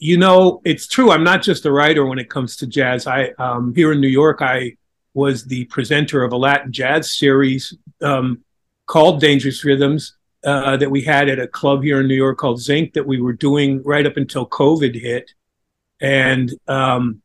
you 0.01 0.17
know, 0.17 0.61
it's 0.65 0.87
true. 0.87 1.11
I'm 1.11 1.23
not 1.23 1.43
just 1.43 1.67
a 1.67 1.71
writer 1.71 2.07
when 2.07 2.17
it 2.17 2.27
comes 2.27 2.55
to 2.57 2.67
jazz. 2.67 3.05
I 3.05 3.33
um, 3.37 3.71
here 3.75 3.91
in 3.91 4.01
New 4.01 4.07
York, 4.07 4.41
I 4.41 4.75
was 5.13 5.45
the 5.45 5.65
presenter 5.65 6.23
of 6.23 6.33
a 6.33 6.37
Latin 6.37 6.71
jazz 6.71 7.15
series 7.15 7.77
um, 8.01 8.43
called 8.87 9.21
Dangerous 9.21 9.63
Rhythms 9.63 10.17
uh, 10.43 10.75
that 10.77 10.89
we 10.89 11.03
had 11.03 11.29
at 11.29 11.39
a 11.39 11.47
club 11.47 11.83
here 11.83 11.99
in 11.99 12.07
New 12.07 12.15
York 12.15 12.39
called 12.39 12.59
Zinc 12.59 12.93
that 12.93 13.05
we 13.05 13.21
were 13.21 13.33
doing 13.33 13.83
right 13.83 14.07
up 14.07 14.17
until 14.17 14.47
COVID 14.47 14.99
hit, 14.99 15.29
and 15.99 16.51
um, 16.67 17.20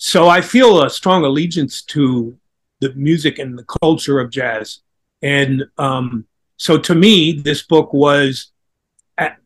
so 0.00 0.28
I 0.28 0.40
feel 0.40 0.84
a 0.84 0.88
strong 0.88 1.24
allegiance 1.24 1.82
to 1.82 2.38
the 2.80 2.94
music 2.94 3.40
and 3.40 3.58
the 3.58 3.64
culture 3.82 4.20
of 4.20 4.30
jazz. 4.30 4.78
And 5.22 5.64
um, 5.76 6.24
so 6.56 6.78
to 6.78 6.94
me, 6.94 7.32
this 7.32 7.62
book 7.62 7.92
was 7.92 8.52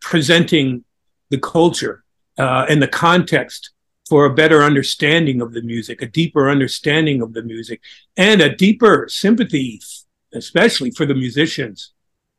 presenting 0.01 0.85
the 1.31 1.38
culture 1.38 2.05
uh, 2.38 2.67
and 2.69 2.83
the 2.83 2.88
context 2.88 3.71
for 4.11 4.27
a 4.27 4.35
better 4.35 4.62
understanding 4.62 5.41
of 5.41 5.55
the 5.55 5.62
music, 5.62 6.03
a 6.03 6.07
deeper 6.07 6.51
understanding 6.51 7.23
of 7.23 7.33
the 7.33 7.43
music, 7.43 7.81
and 8.19 8.43
a 8.43 8.55
deeper 8.55 9.07
sympathy, 9.09 9.81
especially 10.35 10.91
for 10.91 11.07
the 11.07 11.15
musicians 11.15 11.93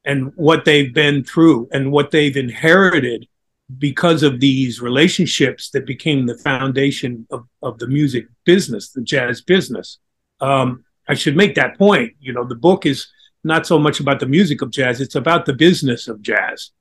and 0.06 0.32
what 0.36 0.66
they've 0.66 0.94
been 0.94 1.24
through 1.24 1.68
and 1.72 1.92
what 1.92 2.12
they've 2.12 2.38
inherited 2.38 3.28
because 3.78 4.24
of 4.24 4.40
these 4.40 4.82
relationships 4.82 5.70
that 5.72 5.86
became 5.86 6.26
the 6.26 6.38
foundation 6.38 7.26
of, 7.32 7.48
of 7.62 7.80
the 7.80 7.88
music 7.88 8.26
business, 8.46 8.92
the 8.92 9.02
jazz 9.02 9.42
business. 9.42 10.00
Um, 10.42 10.84
I 11.08 11.14
should 11.14 11.36
make 11.36 11.56
that 11.56 11.78
point. 11.78 12.14
You 12.20 12.34
know, 12.34 12.44
the 12.44 12.56
book 12.56 12.86
is 12.86 13.08
not 13.44 13.68
so 13.68 13.78
much 13.78 14.00
about 14.00 14.20
the 14.20 14.26
music 14.26 14.62
of 14.62 14.72
jazz, 14.72 15.02
it's 15.02 15.16
about 15.16 15.46
the 15.46 15.54
business 15.54 16.08
of 16.08 16.22
jazz. 16.22 16.72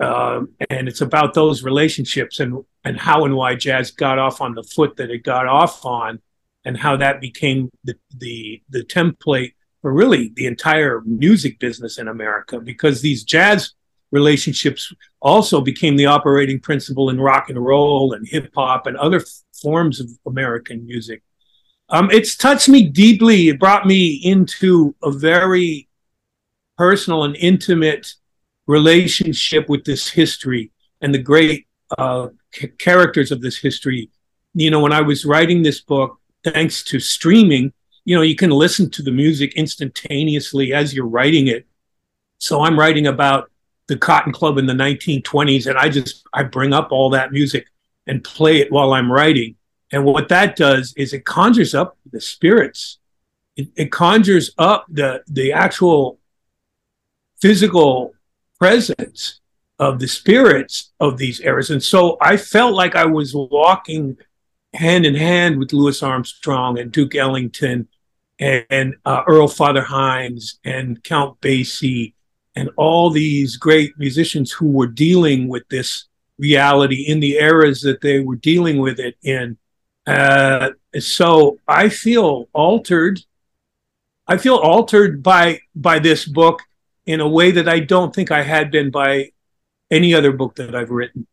Um, 0.00 0.50
and 0.70 0.86
it's 0.86 1.00
about 1.00 1.34
those 1.34 1.64
relationships 1.64 2.38
and 2.38 2.64
and 2.84 2.96
how 2.96 3.24
and 3.24 3.34
why 3.34 3.56
jazz 3.56 3.90
got 3.90 4.18
off 4.18 4.40
on 4.40 4.54
the 4.54 4.62
foot 4.62 4.96
that 4.96 5.10
it 5.10 5.24
got 5.24 5.46
off 5.46 5.84
on, 5.84 6.20
and 6.64 6.76
how 6.76 6.96
that 6.96 7.20
became 7.20 7.68
the 7.82 7.96
the 8.16 8.62
the 8.70 8.84
template 8.84 9.54
for 9.82 9.92
really 9.92 10.30
the 10.36 10.46
entire 10.46 11.00
music 11.04 11.58
business 11.58 11.98
in 11.98 12.06
America. 12.06 12.60
Because 12.60 13.02
these 13.02 13.24
jazz 13.24 13.72
relationships 14.10 14.92
also 15.20 15.60
became 15.60 15.96
the 15.96 16.06
operating 16.06 16.60
principle 16.60 17.10
in 17.10 17.20
rock 17.20 17.50
and 17.50 17.64
roll 17.64 18.12
and 18.12 18.26
hip 18.26 18.50
hop 18.54 18.86
and 18.86 18.96
other 18.96 19.22
forms 19.60 20.00
of 20.00 20.08
American 20.26 20.86
music. 20.86 21.22
Um, 21.90 22.10
it's 22.10 22.36
touched 22.36 22.68
me 22.68 22.88
deeply. 22.88 23.48
It 23.48 23.58
brought 23.58 23.86
me 23.86 24.20
into 24.22 24.94
a 25.02 25.10
very 25.10 25.88
personal 26.76 27.24
and 27.24 27.36
intimate 27.36 28.14
relationship 28.66 29.68
with 29.68 29.84
this 29.84 30.08
history 30.08 30.70
and 31.00 31.14
the 31.14 31.18
great 31.18 31.66
uh, 31.96 32.28
c- 32.52 32.68
characters 32.78 33.32
of 33.32 33.40
this 33.40 33.56
history. 33.56 34.10
You 34.54 34.70
know, 34.70 34.80
when 34.80 34.92
I 34.92 35.00
was 35.00 35.24
writing 35.24 35.62
this 35.62 35.80
book, 35.80 36.20
thanks 36.44 36.82
to 36.84 37.00
streaming, 37.00 37.72
you 38.04 38.14
know, 38.14 38.22
you 38.22 38.36
can 38.36 38.50
listen 38.50 38.90
to 38.90 39.02
the 39.02 39.10
music 39.10 39.54
instantaneously 39.54 40.72
as 40.72 40.94
you're 40.94 41.06
writing 41.06 41.48
it. 41.48 41.66
So 42.38 42.62
I'm 42.62 42.78
writing 42.78 43.06
about 43.06 43.50
the 43.88 43.96
Cotton 43.96 44.32
Club 44.32 44.58
in 44.58 44.66
the 44.66 44.74
1920s, 44.74 45.66
and 45.66 45.76
I 45.76 45.88
just 45.88 46.26
I 46.32 46.44
bring 46.44 46.72
up 46.72 46.92
all 46.92 47.10
that 47.10 47.32
music 47.32 47.66
and 48.06 48.22
play 48.22 48.58
it 48.58 48.70
while 48.70 48.92
I'm 48.92 49.10
writing. 49.10 49.56
And 49.90 50.04
what 50.04 50.28
that 50.28 50.54
does 50.54 50.92
is 50.96 51.12
it 51.12 51.24
conjures 51.24 51.74
up 51.74 51.96
the 52.10 52.20
spirits. 52.20 52.98
It, 53.56 53.68
it 53.76 53.90
conjures 53.90 54.52
up 54.58 54.86
the 54.88 55.22
the 55.26 55.52
actual 55.52 56.18
physical 57.40 58.14
presence 58.58 59.40
of 59.78 60.00
the 60.00 60.08
spirits 60.08 60.92
of 61.00 61.18
these 61.18 61.40
eras. 61.40 61.70
And 61.70 61.82
so 61.82 62.16
I 62.20 62.36
felt 62.36 62.74
like 62.74 62.96
I 62.96 63.06
was 63.06 63.32
walking 63.34 64.16
hand 64.74 65.06
in 65.06 65.14
hand 65.14 65.58
with 65.58 65.72
Louis 65.72 66.02
Armstrong 66.02 66.78
and 66.78 66.92
Duke 66.92 67.14
Ellington 67.14 67.88
and, 68.38 68.66
and 68.70 68.94
uh, 69.04 69.22
Earl 69.26 69.48
Fatha 69.48 69.82
Hines 69.82 70.58
and 70.64 71.02
Count 71.04 71.40
Basie 71.40 72.14
and 72.58 72.70
all 72.76 73.08
these 73.08 73.56
great 73.56 73.96
musicians 73.98 74.50
who 74.50 74.66
were 74.66 74.88
dealing 74.88 75.46
with 75.46 75.62
this 75.68 76.06
reality 76.38 77.04
in 77.06 77.20
the 77.20 77.36
eras 77.36 77.80
that 77.82 78.00
they 78.00 78.18
were 78.18 78.34
dealing 78.34 78.78
with 78.78 78.98
it 78.98 79.16
in. 79.22 79.56
Uh, 80.08 80.70
so 80.98 81.58
I 81.68 81.88
feel 81.88 82.48
altered. 82.52 83.20
I 84.26 84.38
feel 84.38 84.56
altered 84.56 85.22
by 85.22 85.60
by 85.76 86.00
this 86.00 86.24
book 86.24 86.60
in 87.06 87.20
a 87.20 87.28
way 87.28 87.52
that 87.52 87.68
I 87.68 87.78
don't 87.78 88.12
think 88.12 88.32
I 88.32 88.42
had 88.42 88.72
been 88.72 88.90
by 88.90 89.30
any 89.88 90.12
other 90.12 90.32
book 90.32 90.56
that 90.56 90.74
I've 90.74 90.90
written. 90.90 91.28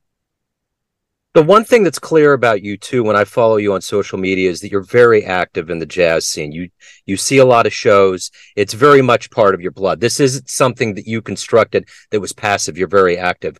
The 1.35 1.43
one 1.43 1.65
thing 1.65 1.83
that's 1.83 1.99
clear 1.99 2.31
about 2.31 2.63
you 2.63 2.77
too, 2.77 3.03
when 3.03 3.17
I 3.17 3.25
follow 3.25 3.57
you 3.57 3.73
on 3.73 3.81
social 3.81 4.17
media, 4.17 4.49
is 4.49 4.61
that 4.61 4.71
you're 4.71 4.79
very 4.79 5.25
active 5.25 5.69
in 5.69 5.79
the 5.79 5.85
jazz 5.85 6.25
scene. 6.25 6.53
You 6.53 6.69
you 7.05 7.17
see 7.17 7.39
a 7.39 7.43
lot 7.45 7.65
of 7.65 7.73
shows. 7.73 8.31
It's 8.55 8.73
very 8.73 9.01
much 9.01 9.29
part 9.31 9.53
of 9.53 9.59
your 9.59 9.73
blood. 9.73 9.99
This 9.99 10.21
isn't 10.21 10.49
something 10.49 10.95
that 10.95 11.07
you 11.07 11.21
constructed 11.21 11.89
that 12.11 12.21
was 12.21 12.31
passive. 12.31 12.77
You're 12.77 12.87
very 12.87 13.17
active, 13.17 13.57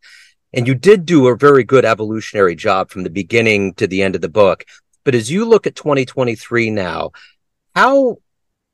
and 0.54 0.66
you 0.66 0.74
did 0.74 1.06
do 1.06 1.28
a 1.28 1.36
very 1.36 1.66
good 1.66 1.84
evolutionary 1.84 2.56
job 2.56 2.92
from 2.92 3.04
the 3.04 3.10
beginning 3.10 3.74
to 3.74 3.88
the 3.88 4.04
end 4.04 4.16
of 4.16 4.22
the 4.22 4.30
book. 4.30 4.64
But 5.04 5.14
as 5.14 5.30
you 5.30 5.44
look 5.44 5.68
at 5.68 5.76
2023 5.76 6.70
now, 6.70 7.12
how 7.76 8.20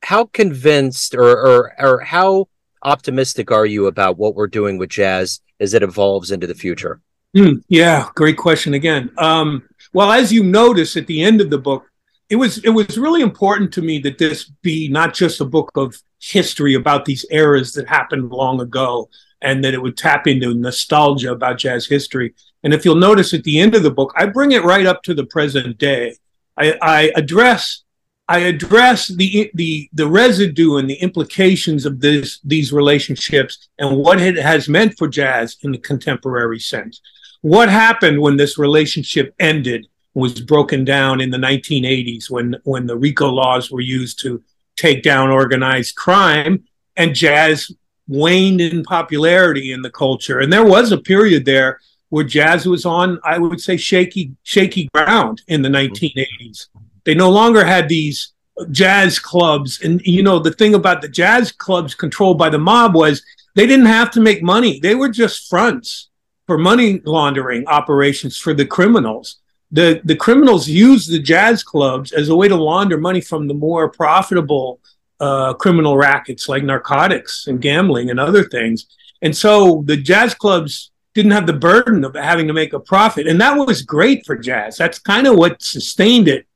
how 0.04 0.26
convinced 0.26 1.16
or 1.16 1.28
or, 1.28 1.72
or 1.76 2.00
how 2.02 2.46
optimistic 2.84 3.50
are 3.50 3.66
you 3.66 3.88
about 3.88 4.16
what 4.16 4.36
we're 4.36 4.46
doing 4.46 4.78
with 4.78 4.90
jazz 4.90 5.40
as 5.58 5.74
it 5.74 5.82
evolves 5.82 6.30
into 6.30 6.46
the 6.46 6.54
future? 6.54 7.00
Mm, 7.36 7.62
yeah, 7.68 8.08
great 8.14 8.36
question 8.36 8.74
again. 8.74 9.10
Um, 9.16 9.62
well, 9.94 10.12
as 10.12 10.32
you 10.32 10.42
notice 10.44 10.96
at 10.96 11.06
the 11.06 11.22
end 11.22 11.40
of 11.40 11.50
the 11.50 11.58
book, 11.58 11.84
it 12.28 12.36
was 12.36 12.58
it 12.58 12.70
was 12.70 12.98
really 12.98 13.20
important 13.20 13.72
to 13.74 13.82
me 13.82 13.98
that 14.00 14.18
this 14.18 14.50
be 14.62 14.88
not 14.88 15.14
just 15.14 15.40
a 15.40 15.44
book 15.44 15.70
of 15.76 16.00
history 16.20 16.74
about 16.74 17.04
these 17.04 17.26
eras 17.30 17.72
that 17.74 17.88
happened 17.88 18.30
long 18.30 18.60
ago, 18.60 19.08
and 19.40 19.64
that 19.64 19.74
it 19.74 19.82
would 19.82 19.96
tap 19.96 20.26
into 20.26 20.54
nostalgia 20.54 21.32
about 21.32 21.58
jazz 21.58 21.86
history. 21.86 22.34
And 22.62 22.72
if 22.72 22.84
you'll 22.84 22.94
notice 22.96 23.34
at 23.34 23.44
the 23.44 23.58
end 23.60 23.74
of 23.74 23.82
the 23.82 23.90
book, 23.90 24.12
I 24.16 24.26
bring 24.26 24.52
it 24.52 24.64
right 24.64 24.86
up 24.86 25.02
to 25.04 25.14
the 25.14 25.26
present 25.26 25.78
day. 25.78 26.16
I, 26.56 26.78
I 26.82 27.12
address 27.16 27.82
I 28.28 28.40
address 28.40 29.08
the 29.08 29.50
the 29.54 29.88
the 29.92 30.06
residue 30.06 30.76
and 30.76 30.88
the 30.88 30.94
implications 31.02 31.86
of 31.86 32.00
this 32.00 32.40
these 32.44 32.72
relationships 32.72 33.68
and 33.78 33.96
what 33.96 34.20
it 34.20 34.36
has 34.36 34.68
meant 34.68 34.96
for 34.96 35.08
jazz 35.08 35.56
in 35.62 35.72
the 35.72 35.78
contemporary 35.78 36.60
sense. 36.60 37.00
What 37.42 37.68
happened 37.68 38.20
when 38.20 38.36
this 38.36 38.56
relationship 38.56 39.34
ended 39.38 39.86
was 40.14 40.40
broken 40.40 40.84
down 40.84 41.20
in 41.20 41.30
the 41.30 41.38
1980s 41.38 42.30
when 42.30 42.56
when 42.64 42.86
the 42.86 42.96
RICO 42.96 43.28
laws 43.28 43.70
were 43.70 43.80
used 43.80 44.20
to 44.20 44.42
take 44.76 45.02
down 45.02 45.30
organized 45.30 45.96
crime 45.96 46.64
and 46.96 47.14
jazz 47.14 47.70
waned 48.08 48.60
in 48.60 48.82
popularity 48.84 49.72
in 49.72 49.82
the 49.82 49.90
culture. 49.90 50.40
And 50.40 50.52
there 50.52 50.64
was 50.64 50.92
a 50.92 50.98
period 50.98 51.44
there 51.44 51.80
where 52.10 52.24
jazz 52.24 52.66
was 52.66 52.84
on, 52.84 53.18
I 53.24 53.38
would 53.38 53.60
say, 53.60 53.76
shaky 53.76 54.36
shaky 54.42 54.88
ground 54.94 55.42
in 55.48 55.62
the 55.62 55.68
1980s. 55.68 56.68
They 57.04 57.14
no 57.14 57.30
longer 57.30 57.64
had 57.64 57.88
these 57.88 58.34
jazz 58.70 59.18
clubs. 59.18 59.80
And, 59.82 60.00
you 60.02 60.22
know, 60.22 60.38
the 60.38 60.52
thing 60.52 60.74
about 60.74 61.02
the 61.02 61.08
jazz 61.08 61.50
clubs 61.50 61.94
controlled 61.94 62.38
by 62.38 62.50
the 62.50 62.58
mob 62.58 62.94
was 62.94 63.24
they 63.56 63.66
didn't 63.66 63.86
have 63.86 64.10
to 64.12 64.20
make 64.20 64.42
money, 64.42 64.78
they 64.78 64.94
were 64.94 65.08
just 65.08 65.48
fronts 65.48 66.10
for 66.46 66.58
money 66.58 67.00
laundering 67.04 67.66
operations 67.66 68.36
for 68.36 68.54
the 68.54 68.66
criminals. 68.66 69.36
The, 69.70 70.00
the 70.04 70.16
criminals 70.16 70.68
use 70.68 71.06
the 71.06 71.18
jazz 71.18 71.62
clubs 71.62 72.12
as 72.12 72.28
a 72.28 72.36
way 72.36 72.48
to 72.48 72.56
launder 72.56 72.98
money 72.98 73.20
from 73.20 73.48
the 73.48 73.54
more 73.54 73.88
profitable 73.88 74.80
uh, 75.20 75.54
criminal 75.54 75.96
rackets 75.96 76.48
like 76.48 76.64
narcotics 76.64 77.46
and 77.46 77.60
gambling 77.60 78.10
and 78.10 78.20
other 78.20 78.44
things. 78.44 78.86
And 79.22 79.34
so 79.34 79.82
the 79.86 79.96
jazz 79.96 80.34
clubs 80.34 80.90
didn't 81.14 81.30
have 81.32 81.46
the 81.46 81.52
burden 81.52 82.04
of 82.04 82.14
having 82.14 82.48
to 82.48 82.52
make 82.52 82.72
a 82.72 82.80
profit. 82.80 83.26
And 83.26 83.40
that 83.40 83.56
was 83.56 83.82
great 83.82 84.26
for 84.26 84.36
jazz. 84.36 84.76
That's 84.76 84.98
kind 84.98 85.26
of 85.26 85.36
what 85.36 85.62
sustained 85.62 86.28
it 86.28 86.46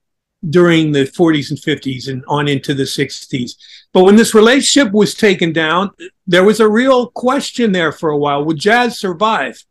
during 0.50 0.92
the 0.92 1.04
40s 1.04 1.50
and 1.50 1.58
50s 1.58 2.08
and 2.08 2.24
on 2.28 2.48
into 2.48 2.74
the 2.74 2.84
60s. 2.84 3.52
But 3.92 4.04
when 4.04 4.16
this 4.16 4.34
relationship 4.34 4.92
was 4.92 5.14
taken 5.14 5.52
down, 5.52 5.90
there 6.26 6.44
was 6.44 6.60
a 6.60 6.68
real 6.68 7.10
question 7.10 7.72
there 7.72 7.92
for 7.92 8.10
a 8.10 8.18
while. 8.18 8.44
Would 8.44 8.58
jazz 8.58 8.98
survive? 8.98 9.64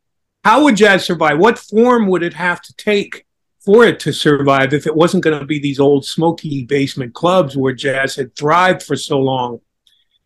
How 0.46 0.64
would 0.64 0.78
jazz 0.78 1.04
survive? 1.04 1.40
What 1.40 1.58
form 1.58 2.06
would 2.06 2.22
it 2.22 2.36
have 2.36 2.62
to 2.62 2.74
take 2.76 3.26
for 3.62 3.84
it 3.84 4.00
to 4.02 4.14
survive 4.14 4.76
if 4.76 4.86
it 4.86 4.96
wasn't 4.96 5.24
going 5.24 5.40
to 5.40 5.46
be 5.46 5.58
these 5.58 5.80
old 5.80 6.06
smoky 6.06 6.66
basement 6.66 7.16
clubs 7.16 7.58
where 7.58 7.74
jazz 7.74 8.16
had 8.16 8.36
thrived 8.36 8.84
for 8.84 8.96
so 8.96 9.20
long? 9.20 9.60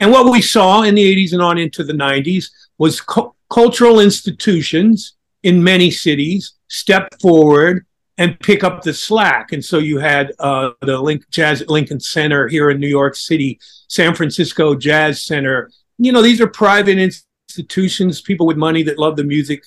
And 0.02 0.12
what 0.12 0.30
we 0.30 0.42
saw 0.42 0.82
in 0.82 0.96
the 0.96 1.16
80s 1.16 1.32
and 1.32 1.42
on 1.42 1.58
into 1.58 1.86
the 1.86 1.94
90s 1.94 2.48
was 2.78 3.00
cu- 3.00 3.32
cultural 3.50 4.02
institutions 4.02 5.14
in 5.44 5.64
many 5.64 5.90
cities 5.90 6.52
step 6.68 7.18
forward 7.22 7.86
and 8.18 8.38
pick 8.42 8.62
up 8.62 8.82
the 8.82 8.94
slack. 8.94 9.54
And 9.54 9.64
so 9.64 9.78
you 9.78 10.00
had 10.00 10.34
uh, 10.40 10.72
the 10.82 11.00
Link 11.00 11.30
Jazz 11.30 11.64
Lincoln 11.70 12.02
Center 12.02 12.50
here 12.50 12.70
in 12.72 12.82
New 12.82 12.90
York 12.90 13.16
City, 13.16 13.58
San 13.88 14.14
Francisco 14.14 14.76
Jazz 14.76 15.22
Center. 15.22 15.72
You 15.98 16.12
know, 16.12 16.22
these 16.22 16.42
are 16.42 16.48
private 16.48 16.98
institutions, 16.98 18.20
people 18.20 18.46
with 18.46 18.58
money 18.58 18.84
that 18.84 19.00
love 19.00 19.16
the 19.16 19.24
music. 19.24 19.64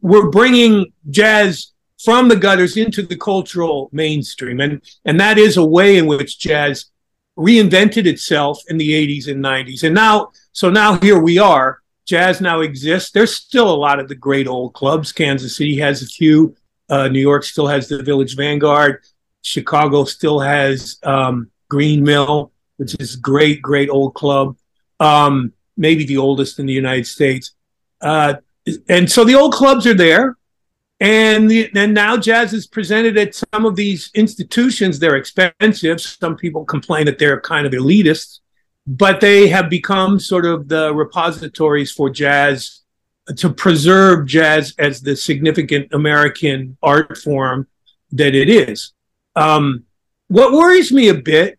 We're 0.00 0.30
bringing 0.30 0.92
jazz 1.08 1.72
from 1.98 2.28
the 2.28 2.36
gutters 2.36 2.76
into 2.76 3.02
the 3.02 3.16
cultural 3.16 3.88
mainstream, 3.92 4.60
and 4.60 4.80
and 5.04 5.18
that 5.20 5.38
is 5.38 5.56
a 5.56 5.64
way 5.64 5.98
in 5.98 6.06
which 6.06 6.38
jazz 6.38 6.86
reinvented 7.40 8.06
itself 8.06 8.62
in 8.68 8.76
the 8.76 8.90
80s 8.90 9.28
and 9.28 9.42
90s. 9.42 9.82
And 9.82 9.94
now, 9.94 10.30
so 10.52 10.68
now 10.68 10.98
here 10.98 11.18
we 11.18 11.38
are. 11.38 11.80
Jazz 12.04 12.40
now 12.40 12.60
exists. 12.60 13.12
There's 13.12 13.34
still 13.34 13.70
a 13.70 13.74
lot 13.74 13.98
of 13.98 14.08
the 14.08 14.14
great 14.14 14.46
old 14.46 14.74
clubs. 14.74 15.12
Kansas 15.12 15.56
City 15.56 15.78
has 15.78 16.02
a 16.02 16.06
few. 16.06 16.54
Uh, 16.88 17.08
New 17.08 17.20
York 17.20 17.44
still 17.44 17.68
has 17.68 17.88
the 17.88 18.02
Village 18.02 18.36
Vanguard. 18.36 19.02
Chicago 19.42 20.04
still 20.04 20.40
has 20.40 20.98
um, 21.04 21.50
Green 21.68 22.02
Mill, 22.02 22.52
which 22.76 22.94
is 23.00 23.16
great, 23.16 23.62
great 23.62 23.88
old 23.88 24.14
club. 24.14 24.56
Um, 24.98 25.52
maybe 25.76 26.04
the 26.04 26.18
oldest 26.18 26.58
in 26.58 26.66
the 26.66 26.72
United 26.72 27.06
States. 27.06 27.52
Uh, 28.00 28.34
and 28.88 29.10
so 29.10 29.24
the 29.24 29.34
old 29.34 29.52
clubs 29.52 29.86
are 29.86 29.94
there. 29.94 30.36
And, 31.02 31.50
the, 31.50 31.70
and 31.74 31.94
now 31.94 32.18
jazz 32.18 32.52
is 32.52 32.66
presented 32.66 33.16
at 33.16 33.34
some 33.34 33.64
of 33.64 33.74
these 33.74 34.10
institutions. 34.14 34.98
They're 34.98 35.16
expensive. 35.16 35.98
Some 35.98 36.36
people 36.36 36.66
complain 36.66 37.06
that 37.06 37.18
they're 37.18 37.40
kind 37.40 37.66
of 37.66 37.72
elitist, 37.72 38.40
but 38.86 39.20
they 39.22 39.48
have 39.48 39.70
become 39.70 40.20
sort 40.20 40.44
of 40.44 40.68
the 40.68 40.94
repositories 40.94 41.90
for 41.90 42.10
jazz 42.10 42.80
to 43.36 43.50
preserve 43.50 44.26
jazz 44.26 44.74
as 44.78 45.00
the 45.00 45.16
significant 45.16 45.88
American 45.92 46.76
art 46.82 47.16
form 47.16 47.66
that 48.12 48.34
it 48.34 48.50
is. 48.50 48.92
Um, 49.36 49.84
what 50.28 50.52
worries 50.52 50.92
me 50.92 51.08
a 51.08 51.14
bit 51.14 51.58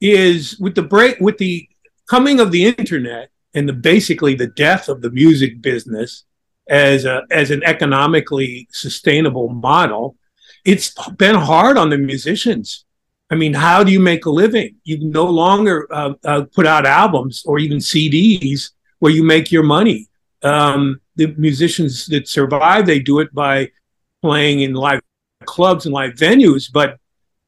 is 0.00 0.58
with 0.58 0.74
the 0.74 0.82
break, 0.82 1.18
with 1.20 1.38
the 1.38 1.68
coming 2.08 2.40
of 2.40 2.52
the 2.52 2.66
internet 2.66 3.30
and 3.54 3.68
the 3.68 3.72
basically 3.72 4.34
the 4.34 4.46
death 4.46 4.88
of 4.88 5.02
the 5.02 5.10
music 5.10 5.60
business 5.60 6.24
as 6.68 7.04
a 7.04 7.22
as 7.30 7.50
an 7.50 7.62
economically 7.64 8.68
sustainable 8.70 9.48
model. 9.48 10.16
It's 10.64 10.94
been 11.16 11.36
hard 11.36 11.76
on 11.78 11.90
the 11.90 11.98
musicians. 11.98 12.84
I 13.30 13.36
mean, 13.36 13.54
how 13.54 13.84
do 13.84 13.92
you 13.92 14.00
make 14.00 14.26
a 14.26 14.30
living? 14.30 14.76
You 14.84 14.98
no 15.00 15.24
longer 15.24 15.86
uh, 15.90 16.14
uh, 16.24 16.42
put 16.52 16.66
out 16.66 16.84
albums 16.84 17.44
or 17.46 17.58
even 17.58 17.78
CDs 17.78 18.70
where 18.98 19.12
you 19.12 19.22
make 19.22 19.52
your 19.52 19.62
money 19.62 20.10
um, 20.42 21.00
the 21.16 21.26
musicians 21.36 22.06
that 22.06 22.28
survive, 22.28 22.86
they 22.86 22.98
do 22.98 23.20
it 23.20 23.32
by 23.34 23.70
playing 24.22 24.60
in 24.60 24.74
live 24.74 25.00
clubs 25.44 25.86
and 25.86 25.94
live 25.94 26.14
venues, 26.14 26.70
but 26.72 26.98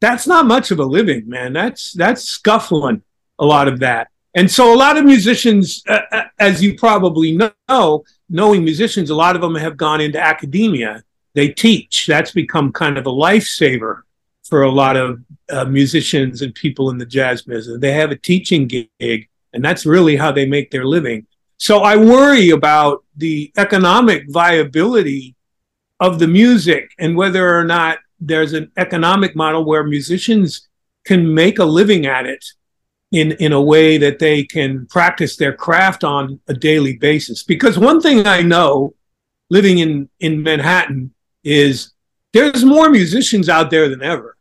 that's 0.00 0.26
not 0.26 0.46
much 0.46 0.70
of 0.70 0.78
a 0.78 0.84
living, 0.84 1.28
man. 1.28 1.52
That's 1.52 1.92
that's 1.92 2.24
scuffling 2.24 3.02
a 3.38 3.44
lot 3.44 3.68
of 3.68 3.80
that. 3.80 4.08
And 4.34 4.50
so 4.50 4.74
a 4.74 4.76
lot 4.76 4.96
of 4.96 5.04
musicians, 5.04 5.82
uh, 5.88 6.00
uh 6.10 6.24
as 6.38 6.62
you 6.62 6.76
probably 6.76 7.38
know, 7.68 8.04
knowing 8.28 8.64
musicians, 8.64 9.10
a 9.10 9.14
lot 9.14 9.36
of 9.36 9.42
them 9.42 9.54
have 9.54 9.76
gone 9.76 10.00
into 10.00 10.20
academia. 10.20 11.04
They 11.34 11.48
teach. 11.48 12.06
That's 12.06 12.30
become 12.30 12.72
kind 12.72 12.98
of 12.98 13.06
a 13.06 13.10
lifesaver 13.10 14.02
for 14.44 14.62
a 14.62 14.70
lot 14.70 14.96
of 14.96 15.20
uh, 15.50 15.64
musicians 15.64 16.42
and 16.42 16.54
people 16.54 16.90
in 16.90 16.98
the 16.98 17.06
jazz 17.06 17.42
business. 17.42 17.80
They 17.80 17.92
have 17.92 18.10
a 18.10 18.16
teaching 18.16 18.66
gig, 18.66 19.28
and 19.52 19.64
that's 19.64 19.86
really 19.86 20.16
how 20.16 20.32
they 20.32 20.46
make 20.46 20.70
their 20.70 20.84
living. 20.84 21.26
So 21.56 21.78
I 21.80 21.96
worry 21.96 22.50
about 22.50 23.04
the 23.16 23.52
economic 23.56 24.24
viability 24.28 25.36
of 26.00 26.18
the 26.18 26.26
music 26.26 26.90
and 26.98 27.16
whether 27.16 27.56
or 27.56 27.64
not 27.64 27.98
there's 28.18 28.52
an 28.52 28.72
economic 28.76 29.36
model 29.36 29.64
where 29.64 29.84
musicians 29.84 30.68
can 31.04 31.32
make 31.32 31.60
a 31.60 31.64
living 31.64 32.06
at 32.06 32.26
it 32.26 32.44
in, 33.12 33.32
in 33.32 33.52
a 33.52 33.60
way 33.62 33.98
that 33.98 34.18
they 34.18 34.42
can 34.42 34.86
practice 34.86 35.36
their 35.36 35.52
craft 35.52 36.02
on 36.02 36.40
a 36.48 36.54
daily 36.54 36.96
basis. 36.96 37.44
Because 37.44 37.78
one 37.78 38.00
thing 38.00 38.26
I 38.26 38.42
know 38.42 38.94
living 39.50 39.78
in, 39.78 40.08
in 40.18 40.42
Manhattan 40.42 41.12
is 41.44 41.92
there's 42.32 42.64
more 42.64 42.90
musicians 42.90 43.48
out 43.48 43.70
there 43.70 43.88
than 43.88 44.02
ever. 44.02 44.36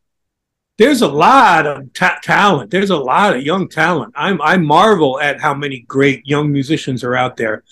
there's 0.82 1.04
a 1.04 1.08
lot 1.08 1.68
of 1.68 1.94
ta- 1.94 2.20
talent. 2.24 2.72
There's 2.72 2.90
a 2.90 2.98
lot 2.98 3.36
of 3.36 3.44
young 3.44 3.70
talent. 3.70 4.14
I'm 4.16 4.42
I 4.42 4.58
marvel 4.58 5.20
at 5.20 5.40
how 5.40 5.54
many 5.54 5.82
great 5.82 6.26
young 6.26 6.52
musicians 6.52 7.04
are 7.04 7.16
out 7.16 7.38
there, 7.38 7.64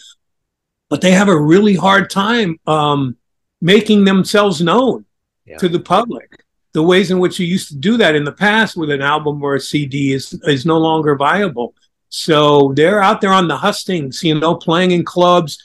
but 0.89 1.01
they 1.01 1.12
have 1.12 1.27
a 1.27 1.41
really 1.41 1.75
hard 1.75 2.12
time 2.12 2.59
um, 2.67 3.17
making 3.62 4.05
themselves 4.05 4.62
known 4.62 5.05
yeah. 5.45 5.57
to 5.57 5.67
the 5.69 5.79
public. 5.79 6.43
The 6.73 6.84
ways 6.84 7.10
in 7.12 7.19
which 7.19 7.39
you 7.39 7.47
used 7.47 7.69
to 7.69 7.75
do 7.75 7.97
that 7.97 8.15
in 8.15 8.23
the 8.23 8.32
past 8.32 8.77
with 8.77 8.91
an 8.91 9.01
album 9.01 9.41
or 9.41 9.55
a 9.55 9.60
CD 9.60 10.13
is 10.13 10.34
is 10.43 10.65
no 10.65 10.77
longer 10.77 11.15
viable. 11.15 11.73
So 12.10 12.73
they're 12.75 13.01
out 13.01 13.21
there 13.21 13.32
on 13.32 13.47
the 13.47 13.58
hustings, 13.58 14.23
you 14.23 14.39
know, 14.39 14.55
playing 14.55 14.91
in 14.91 15.05
clubs, 15.05 15.58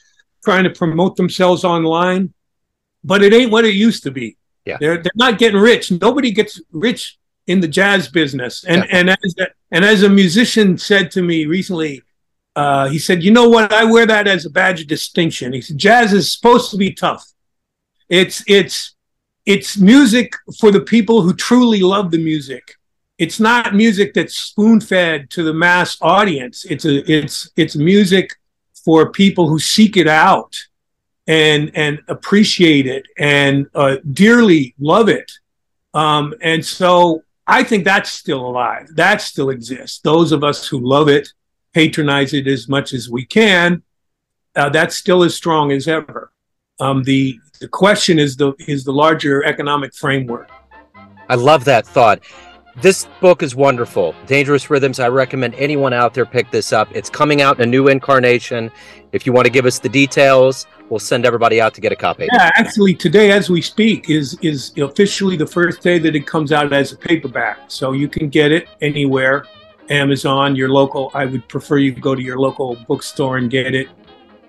trying 0.45 0.65
to 0.65 0.71
promote 0.71 1.17
themselves 1.17 1.65
online, 1.65 2.33
but 3.03 3.23
it 3.23 3.33
ain't 3.33 3.51
what 3.51 3.65
it 3.65 3.75
used 3.75 4.03
to 4.05 4.11
be. 4.11 4.37
Yeah. 4.65 4.79
They're 4.81 5.03
they're 5.03 5.13
not 5.15 5.39
getting 5.39 5.61
rich. 5.61 5.91
Nobody 5.91 6.31
gets 6.31 6.61
rich 6.73 7.19
in 7.47 7.61
the 7.61 7.69
jazz 7.69 8.09
business. 8.09 8.65
And 8.65 8.85
yeah. 8.85 8.97
and 8.97 9.11
as 9.11 9.35
a, 9.39 9.47
and 9.71 9.85
as 9.85 10.03
a 10.03 10.09
musician 10.09 10.79
said 10.79 11.11
to 11.13 11.23
me 11.23 11.47
recently, 11.47 12.03
uh, 12.57 12.89
he 12.89 12.99
said, 12.99 13.23
"You 13.23 13.31
know 13.31 13.49
what? 13.49 13.73
I 13.73 13.85
wear 13.85 14.07
that 14.07 14.27
as 14.27 14.47
a 14.47 14.51
badge 14.51 14.81
of 14.81 14.87
distinction." 14.87 15.53
He 15.53 15.61
said, 15.61 15.79
"Jazz 15.79 16.13
is 16.13 16.33
supposed 16.33 16.71
to 16.71 16.77
be 16.77 16.93
tough. 16.93 17.27
It's 18.09 18.43
it's 18.47 18.94
it's 19.47 19.77
music 19.77 20.35
for 20.59 20.71
the 20.71 20.81
people 20.81 21.23
who 21.23 21.35
truly 21.35 21.81
love 21.81 22.11
the 22.11 22.23
music. 22.23 22.77
It's 23.19 23.39
not 23.39 23.75
music 23.75 24.15
that's 24.15 24.35
spoon 24.35 24.81
fed 24.81 25.31
to 25.31 25.43
the 25.43 25.55
mass 25.55 25.97
audience. 26.01 26.65
It's 26.65 26.85
a 26.85 27.11
it's 27.11 27.51
it's 27.57 27.77
music 27.77 28.35
for 28.85 29.11
people 29.11 29.49
who 29.49 29.59
seek 29.59 29.97
it 29.97 30.09
out." 30.09 30.55
and 31.27 31.71
and 31.75 32.01
appreciate 32.09 32.87
it 32.87 33.07
and 33.19 33.67
uh, 33.75 33.97
dearly 34.13 34.75
love 34.79 35.09
it. 35.09 35.31
Um, 35.93 36.35
and 36.43 36.65
so 36.65 37.23
I 37.47 37.63
think 37.63 37.85
that's 37.85 38.11
still 38.11 38.45
alive. 38.47 38.89
That 38.95 39.21
still 39.21 39.51
exists. 39.51 40.01
Those 40.01 40.33
of 40.33 40.43
us 40.43 40.67
who 40.67 40.81
love 40.81 41.09
it, 41.09 41.29
patronize 41.73 42.35
it 42.35 42.47
as 42.47 42.69
much 42.69 42.93
as 42.93 43.09
we 43.09 43.25
can, 43.25 43.83
uh, 44.57 44.69
that's 44.71 44.97
still 44.97 45.23
as 45.23 45.35
strong 45.35 45.73
as 45.73 45.89
ever. 45.89 46.31
Um, 46.81 47.05
the 47.05 47.39
the 47.61 47.69
question 47.69 48.19
is 48.19 48.37
the 48.37 48.53
is 48.67 48.85
the 48.85 48.93
larger 48.93 49.45
economic 49.45 49.95
framework. 49.95 50.51
I 51.29 51.37
love 51.37 51.65
that 51.65 51.87
thought. 51.87 52.21
This 52.83 53.07
book 53.21 53.45
is 53.45 53.55
wonderful. 53.55 54.17
Dangerous 54.27 54.69
Rhythms. 54.69 54.99
I 54.99 55.09
recommend 55.09 55.55
anyone 55.55 55.93
out 55.93 56.13
there 56.13 56.27
pick 56.27 56.51
this 56.51 56.73
up. 56.73 56.89
It's 56.93 57.09
coming 57.09 57.41
out 57.41 57.61
in 57.61 57.63
a 57.63 57.71
new 57.71 57.87
incarnation. 57.87 58.73
If 59.13 59.25
you 59.25 59.33
want 59.33 59.47
to 59.47 59.51
give 59.53 59.65
us 59.65 59.79
the 59.79 59.89
details, 59.89 60.67
we'll 60.91 60.99
send 60.99 61.25
everybody 61.25 61.61
out 61.61 61.73
to 61.75 61.81
get 61.81 61.93
a 61.93 61.97
copy. 61.97 62.27
Yeah, 62.33 62.51
actually, 62.57 62.95
today 62.95 63.31
as 63.31 63.49
we 63.49 63.63
speak 63.63 64.11
is 64.11 64.37
is 64.43 64.73
officially 64.77 65.37
the 65.37 65.47
first 65.47 65.81
day 65.81 66.01
that 66.01 66.17
it 66.17 66.27
comes 66.27 66.51
out 66.51 66.73
as 66.73 66.91
a 66.91 66.97
paperback. 66.97 67.71
So 67.71 67.93
you 67.93 68.09
can 68.09 68.29
get 68.29 68.51
it 68.51 68.69
anywhere, 68.81 69.47
Amazon, 69.91 70.57
your 70.57 70.71
local. 70.71 71.13
I 71.15 71.27
would 71.27 71.49
prefer 71.49 71.79
you 71.79 71.93
go 71.93 72.17
to 72.17 72.23
your 72.23 72.39
local 72.41 72.75
bookstore 72.89 73.37
and 73.37 73.49
get 73.49 73.77
it. 73.77 73.89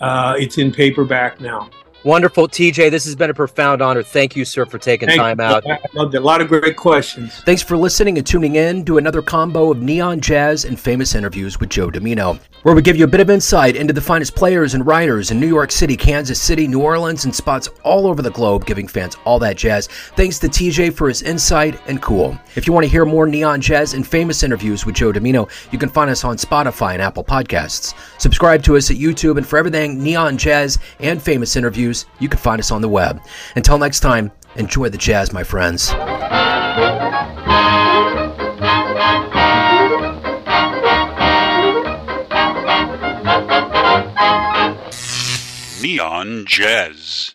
Uh, 0.01 0.35
it's 0.39 0.57
in 0.57 0.71
paperback 0.71 1.39
now. 1.39 1.69
Wonderful, 2.05 2.47
TJ. 2.47 2.91
This 2.91 3.03
has 3.05 3.15
been 3.15 3.31
a 3.31 3.33
profound 3.33 3.81
honor. 3.81 4.03
Thank 4.03 4.35
you, 4.35 4.45
sir, 4.45 4.67
for 4.67 4.77
taking 4.77 5.07
Thank 5.07 5.19
time 5.19 5.39
you. 5.39 5.45
out. 5.45 5.65
I 5.67 5.79
loved 5.93 6.13
it. 6.13 6.19
A 6.19 6.23
lot 6.23 6.39
of 6.39 6.47
great 6.47 6.77
questions. 6.77 7.41
Thanks 7.41 7.63
for 7.63 7.75
listening 7.75 8.19
and 8.19 8.27
tuning 8.27 8.57
in 8.57 8.85
to 8.85 8.99
another 8.99 9.23
combo 9.23 9.71
of 9.71 9.81
neon 9.81 10.19
jazz 10.21 10.65
and 10.65 10.79
famous 10.79 11.15
interviews 11.15 11.59
with 11.59 11.69
Joe 11.69 11.89
Dimino, 11.89 12.39
where 12.61 12.75
we 12.75 12.83
give 12.83 12.95
you 12.95 13.05
a 13.05 13.07
bit 13.07 13.21
of 13.21 13.31
insight 13.31 13.75
into 13.75 13.91
the 13.91 14.01
finest 14.01 14.35
players 14.35 14.75
and 14.75 14.85
writers 14.85 15.31
in 15.31 15.39
New 15.39 15.47
York 15.47 15.71
City, 15.71 15.97
Kansas 15.97 16.39
City, 16.39 16.67
New 16.67 16.83
Orleans, 16.83 17.25
and 17.25 17.33
spots 17.33 17.69
all 17.83 18.05
over 18.05 18.21
the 18.21 18.29
globe, 18.29 18.67
giving 18.67 18.87
fans 18.87 19.17
all 19.25 19.39
that 19.39 19.57
jazz. 19.57 19.87
Thanks 20.15 20.37
to 20.39 20.47
TJ 20.47 20.93
for 20.93 21.07
his 21.07 21.23
insight 21.23 21.79
and 21.87 22.03
cool. 22.03 22.37
If 22.55 22.67
you 22.67 22.73
want 22.73 22.83
to 22.83 22.91
hear 22.91 23.05
more 23.05 23.25
neon 23.25 23.61
jazz 23.61 23.95
and 23.95 24.05
famous 24.05 24.43
interviews 24.43 24.85
with 24.85 24.93
Joe 24.93 25.11
Dimino, 25.11 25.49
you 25.71 25.79
can 25.79 25.89
find 25.89 26.11
us 26.11 26.23
on 26.23 26.37
Spotify 26.37 26.93
and 26.93 27.01
Apple 27.01 27.23
Podcasts. 27.23 27.95
Subscribe 28.21 28.61
to 28.61 28.77
us 28.77 28.91
at 28.91 28.97
YouTube, 28.97 29.37
and 29.37 29.47
for 29.47 29.57
everything 29.57 30.03
neon 30.03 30.37
jazz 30.37 30.77
and 30.99 31.19
famous 31.19 31.55
interviews 31.55 31.94
you 32.19 32.27
can 32.27 32.39
find 32.39 32.59
us 32.59 32.71
on 32.71 32.81
the 32.81 32.89
web. 32.89 33.21
Until 33.55 33.77
next 33.77 33.99
time, 34.01 34.31
enjoy 34.55 34.89
the 34.89 34.97
jazz, 34.97 35.31
my 35.31 35.43
friends. 35.43 35.93
Neon 45.81 46.45
Jazz. 46.47 47.34